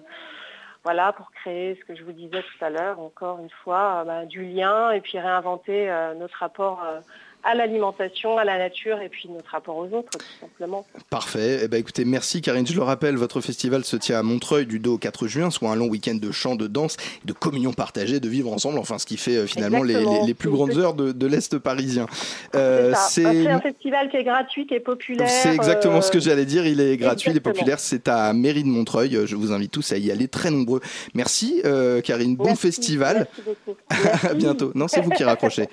[0.85, 4.05] voilà, pour créer ce que je vous disais tout à l'heure, encore une fois, euh,
[4.05, 6.99] bah, du lien et puis réinventer euh, notre rapport euh,
[7.45, 10.87] à l'alimentation, à la nature et puis notre rapport aux autres, tout simplement.
[11.11, 11.61] Parfait.
[11.65, 12.67] Eh ben, écoutez, merci Karine.
[12.67, 15.71] Je le rappelle, votre festival se tient à Montreuil du 2 au 4 juin, soit
[15.71, 19.07] un long week-end de chant, de danse, de communion partagée, de vivre ensemble, enfin ce
[19.07, 20.21] qui fait euh, finalement les, Exactement.
[20.23, 22.07] les- les plus grandes heures de, de l'Est parisien.
[22.55, 25.29] Euh, C'est C'est un festival qui est gratuit, qui est populaire.
[25.29, 26.67] c'est exactement ce que euh, j'allais dire.
[26.67, 27.81] Il est gratuit, il est populaire.
[27.81, 29.17] C'est à Mairie de Montreuil.
[29.17, 30.81] Euh, Je vous invite tous à y aller, très nombreux.
[31.15, 32.37] Merci euh, Karine.
[32.37, 33.27] Bon festival.
[33.91, 34.73] Merci à bientôt.
[34.75, 35.69] Non, c'est vous qui raccrochez.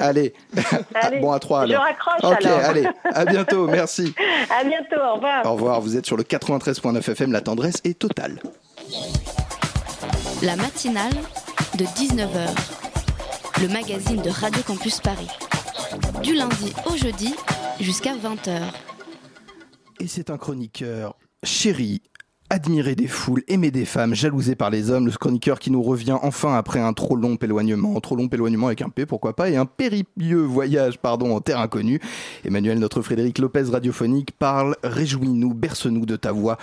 [0.00, 0.32] Allez.
[1.02, 1.82] Allez, bon, à trois je alors.
[1.84, 2.58] raccroche, Ok, alors.
[2.60, 2.86] allez.
[3.04, 3.66] À bientôt.
[3.66, 4.14] Merci.
[4.58, 5.46] À bientôt, au revoir.
[5.46, 5.80] Au revoir.
[5.80, 7.32] Vous êtes sur le 93.9 FM.
[7.32, 8.38] La tendresse est totale.
[10.42, 11.12] La matinale
[11.78, 12.48] de 19h,
[13.62, 15.28] le magazine de Radio Campus Paris.
[16.22, 17.34] Du lundi au jeudi
[17.80, 18.60] jusqu'à 20h.
[20.00, 22.02] Et c'est un chroniqueur chéri,
[22.50, 26.16] admiré des foules, aimé des femmes, jalousé par les hommes, le chroniqueur qui nous revient
[26.22, 29.56] enfin après un trop long éloignement, trop long éloignement avec un P, pourquoi pas, et
[29.56, 32.00] un périlleux voyage, pardon, en terre inconnue.
[32.44, 36.58] Emmanuel, notre Frédéric Lopez radiophonique, parle, réjouis-nous, berce-nous de ta voix,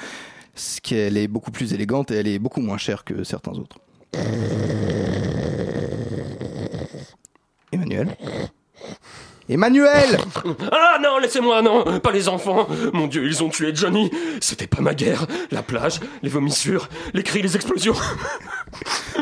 [0.56, 3.78] ce qu'elle est beaucoup plus élégante et elle est beaucoup moins chère que certains autres.
[7.72, 8.16] Emmanuel?
[9.54, 10.18] Emmanuel
[10.72, 12.68] Ah non, laissez-moi, non, pas les enfants.
[12.92, 14.10] Mon Dieu, ils ont tué Johnny.
[14.42, 15.28] C'était pas ma guerre.
[15.52, 17.94] La plage, les vomissures, les cris, les explosions.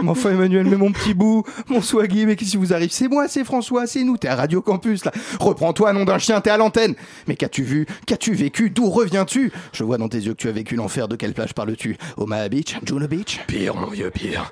[0.01, 2.91] Mais enfin Emmanuel, mais mon petit bout, mon swaggy, mais qu'est-ce qui vous arrive?
[2.91, 5.11] C'est moi, c'est François, c'est nous, t'es à Radio Campus là.
[5.39, 6.95] Reprends-toi, nom d'un chien, t'es à l'antenne.
[7.27, 7.85] Mais qu'as-tu vu?
[8.07, 8.69] Qu'as-tu vécu?
[8.69, 9.51] D'où reviens-tu?
[9.73, 11.97] Je vois dans tes yeux que tu as vécu l'enfer, de quelle plage parles-tu?
[12.15, 13.41] Omaha Beach Juno Beach?
[13.47, 14.51] Pire, mon vieux, pire.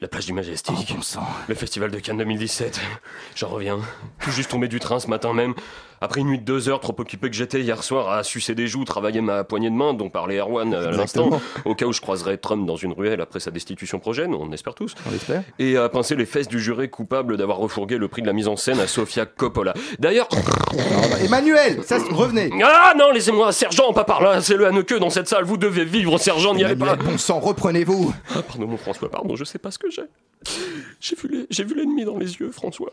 [0.00, 0.76] La plage du Majestic.
[0.78, 1.26] Oh, bon sang.
[1.48, 2.80] Le festival de Cannes 2017.
[3.34, 3.80] J'en reviens.
[4.20, 5.54] Tout juste tombé du train ce matin même.
[6.00, 8.66] Après une nuit de deux heures, trop occupé que j'étais hier soir à sucer des
[8.66, 12.00] joues, travailler ma poignée de main, dont parlait Erwan à l'instant, au cas où je
[12.00, 14.94] croiserais Trump dans une ruelle après sa destitution prochaine, on espère tous.
[15.06, 15.42] On l'espère.
[15.58, 18.48] Et à pincer les fesses du juré coupable d'avoir refourgué le prix de la mise
[18.48, 19.74] en scène à Sofia Coppola.
[19.98, 20.28] D'ailleurs.
[21.24, 22.50] Emmanuel, ça, revenez.
[22.62, 25.84] Ah non, laissez-moi, sergent, pas par là, c'est le Hanneke dans cette salle, vous devez
[25.84, 26.96] vivre, sergent, n'y allez pas.
[26.96, 28.14] Bon sang, reprenez-vous.
[28.34, 30.02] Ah, pardon, mon François, pardon, je sais pas ce que j'ai.
[31.00, 32.92] J'ai vu l'ennemi dans les yeux, François.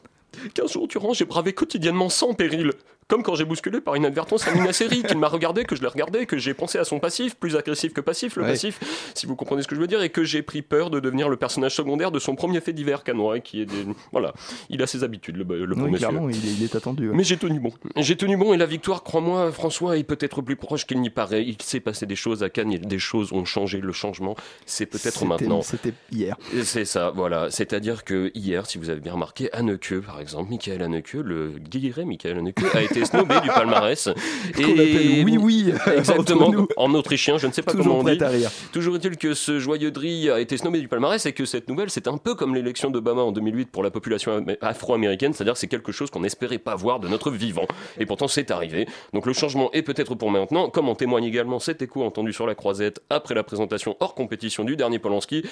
[0.53, 2.71] 15 jours durant, j'ai bravé quotidiennement sans péril.
[3.07, 6.25] Comme quand j'ai bousculé par inadvertance Amina Seri, qu'il m'a regardé, que je l'ai regardé,
[6.25, 8.49] que j'ai pensé à son passif, plus agressif que passif, le Ouais.
[8.49, 8.79] passif,
[9.13, 11.29] si vous comprenez ce que je veux dire, et que j'ai pris peur de devenir
[11.29, 13.85] le personnage secondaire de son premier fait divers canois, qui est des...
[14.11, 14.33] Voilà,
[14.71, 16.07] il a ses habitudes, le, le bon monsieur.
[16.07, 17.09] clairement, il est, il est attendu.
[17.09, 17.15] ouais.
[17.15, 17.71] Mais j'ai tenu bon.
[17.95, 21.43] J'ai tenu bon et la victoire, crois-moi, François, est peut-être plus proche qu'il n'y paraît.
[21.45, 23.81] Il s'est passé des choses à Cannes, des choses ont changé.
[23.81, 24.35] Le changement,
[24.65, 25.61] c'est peut-être maintenant.
[25.61, 26.37] C'était hier.
[26.63, 27.51] C'est ça, voilà.
[27.51, 32.03] C'est-à-dire que hier, si vous avez bien remarqué, Haneke, par exemple, Michael Haneke, le guiré
[32.05, 34.05] Michael Haneke, a été snobé du palmarès.
[34.55, 36.67] Qu'on appelle oui, oui, Exactement, entre nous.
[36.77, 38.15] en autrichien, je ne sais pas Toujours comment on dit.
[38.17, 38.51] prêt à rire.
[38.71, 41.89] Toujours est-il que ce joyeux Dri a été snobé du palmarès et que cette nouvelle,
[41.89, 45.59] c'est un peu comme l'élection d'Obama en 2008 pour la population am- afro-américaine, c'est-à-dire que
[45.59, 47.65] c'est quelque chose qu'on n'espérait pas voir de notre vivant.
[47.99, 48.87] Et pourtant, c'est arrivé.
[49.13, 52.45] Donc le changement est peut-être pour maintenant, comme en témoigne également cet écho entendu sur
[52.47, 55.43] la croisette après la présentation hors compétition du dernier Polanski.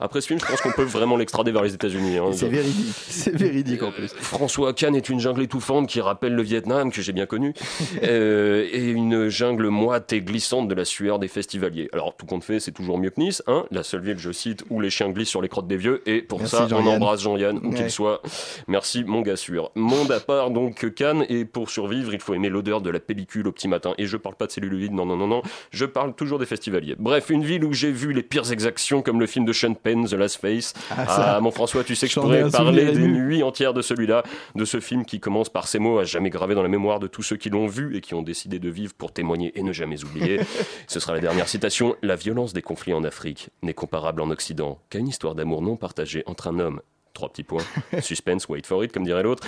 [0.00, 2.16] Après ce film, je pense qu'on peut vraiment l'extrader vers les États-Unis.
[2.18, 2.30] hein.
[2.32, 2.94] C'est véridique.
[2.96, 4.08] C'est véridique en plus.
[4.18, 7.52] François Cannes est une jungle étouffante qui rappelle le Vietnam, que j'ai bien connu,
[8.02, 11.88] euh, et une jungle moite et glissante de la sueur des festivaliers.
[11.92, 14.64] Alors, tout compte fait, c'est toujours mieux que Nice, hein, la seule ville, je cite,
[14.70, 17.22] où les chiens glissent sur les crottes des vieux, et pour Merci, ça, on embrasse
[17.22, 17.74] Jean-Yann, où Ouais.
[17.76, 18.22] qu'il soit.
[18.68, 19.70] Merci, mon gars sûr.
[19.74, 23.46] Monde à part, donc, Cannes, et pour survivre, il faut aimer l'odeur de la pellicule
[23.48, 23.92] au petit matin.
[23.98, 26.96] Et je parle pas de celluloïdes, non, non, non, non, je parle toujours des festivaliers.
[26.98, 30.06] Bref, une ville où j'ai vu les pires exactions, comme le film de Sean Penn,
[30.06, 30.74] The Last Face.
[30.90, 31.34] Ah, ça.
[31.36, 34.22] Ah, mon François, tu sais que je pourrais parler des nuits entières de celui-là,
[34.54, 37.06] de ce film qui commence par ces mots à jamais graver dans la mémoire de
[37.06, 39.72] tous ceux qui l'ont vu et qui ont décidé de vivre pour témoigner et ne
[39.72, 40.40] jamais oublier.
[40.88, 41.94] Ce sera la dernière citation.
[42.02, 45.76] La violence des conflits en Afrique n'est comparable en Occident qu'à une histoire d'amour non
[45.76, 46.80] partagée entre un homme,
[47.12, 47.64] trois petits points,
[48.00, 49.46] suspense, wait for it, comme dirait l'autre,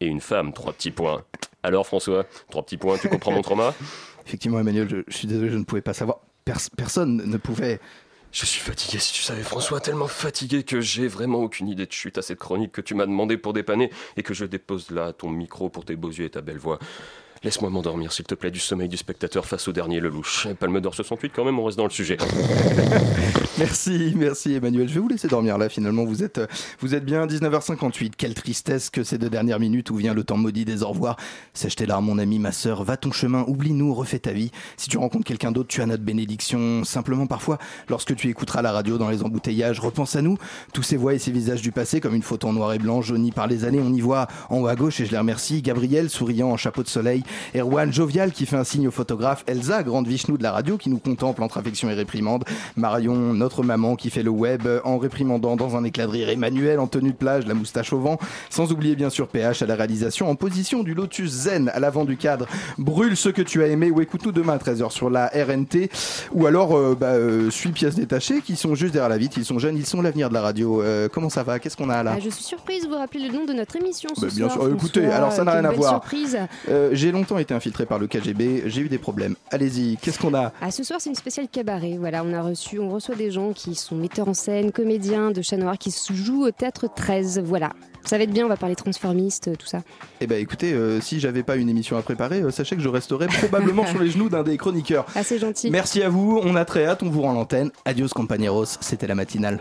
[0.00, 1.24] et une femme, trois petits points.
[1.62, 3.74] Alors François, trois petits points, tu comprends mon trauma?
[4.26, 6.20] Effectivement, Emmanuel, je, je suis désolé, je ne pouvais pas savoir.
[6.44, 7.78] Pers- personne ne pouvait.
[8.32, 11.92] Je suis fatigué, si tu savais, François, tellement fatigué que j'ai vraiment aucune idée de
[11.92, 15.12] chute à cette chronique que tu m'as demandé pour dépanner et que je dépose là
[15.12, 16.78] ton micro pour tes beaux yeux et ta belle voix.
[17.44, 20.46] Laisse-moi m'endormir, s'il te plaît, du sommeil du spectateur face au dernier Lelouch.
[20.46, 22.16] Et Palme d'Or 68, quand même, on reste dans le sujet.
[23.58, 24.88] Merci, merci Emmanuel.
[24.88, 26.04] Je vais vous laisser dormir là finalement.
[26.04, 26.40] Vous êtes,
[26.80, 28.12] vous êtes bien 19h58.
[28.16, 31.16] Quelle tristesse que ces deux dernières minutes où vient le temps maudit des au revoir.
[31.52, 32.82] Sèche tes larmes mon ami, ma sœur.
[32.82, 34.50] Va ton chemin, oublie-nous, refais ta vie.
[34.76, 36.82] Si tu rencontres quelqu'un d'autre, tu as notre bénédiction.
[36.82, 40.38] Simplement parfois, lorsque tu écouteras la radio dans les embouteillages, repense à nous.
[40.72, 43.02] Tous ces voix et ces visages du passé comme une photo en noir et blanc,
[43.02, 43.80] jaunie par les années.
[43.80, 45.60] On y voit en haut à gauche et je les remercie.
[45.60, 47.22] Gabriel souriant en chapeau de soleil.
[47.56, 49.44] Erwan jovial qui fait un signe au photographe.
[49.46, 52.44] Elsa, grande Vishnu de la radio qui nous contemple entre affection et réprimande.
[52.76, 56.28] Marion, notre maman qui fait le web en réprimandant dans un éclat de rire.
[56.28, 58.18] Emmanuel en tenue de plage, la moustache au vent.
[58.50, 62.04] Sans oublier bien sûr PH à la réalisation en position du Lotus Zen à l'avant
[62.04, 62.46] du cadre.
[62.78, 65.90] Brûle ce que tu as aimé ou écoute-nous demain à 13h sur la RNT
[66.32, 69.38] ou alors euh, bah, euh, suis pièces détachées qui sont juste derrière la vitre.
[69.38, 70.82] Ils sont jeunes, ils sont l'avenir de la radio.
[70.82, 71.58] Euh, comment ça va?
[71.58, 72.14] Qu'est-ce qu'on a là?
[72.16, 74.66] Ah, je suis surprise, vous rappelez le nom de notre émission ce Bah, bien soir,
[74.66, 74.74] sûr.
[74.74, 76.02] Écoutez, alors ça n'a rien à voir.
[76.92, 79.36] j'ai longtemps été infiltré par le KGB, j'ai eu des problèmes.
[79.50, 81.96] Allez-y, qu'est-ce qu'on a Ah, ce soir, c'est une spéciale cabaret.
[81.98, 85.42] Voilà, on a reçu, on reçoit des gens qui sont metteurs en scène, comédiens de
[85.42, 87.42] Chat Noir, qui se jouent au théâtre 13.
[87.44, 87.72] Voilà.
[88.04, 89.82] Ça va être bien, on va parler transformiste, tout ça.
[90.20, 92.88] Eh ben écoutez, euh, si j'avais pas une émission à préparer, euh, sachez que je
[92.88, 95.06] resterais probablement sur les genoux d'un des chroniqueurs.
[95.22, 95.70] C'est gentil.
[95.70, 97.70] Merci à vous, on a très hâte, on vous rend l'antenne.
[97.84, 99.60] Adios compañeros, c'était la matinale.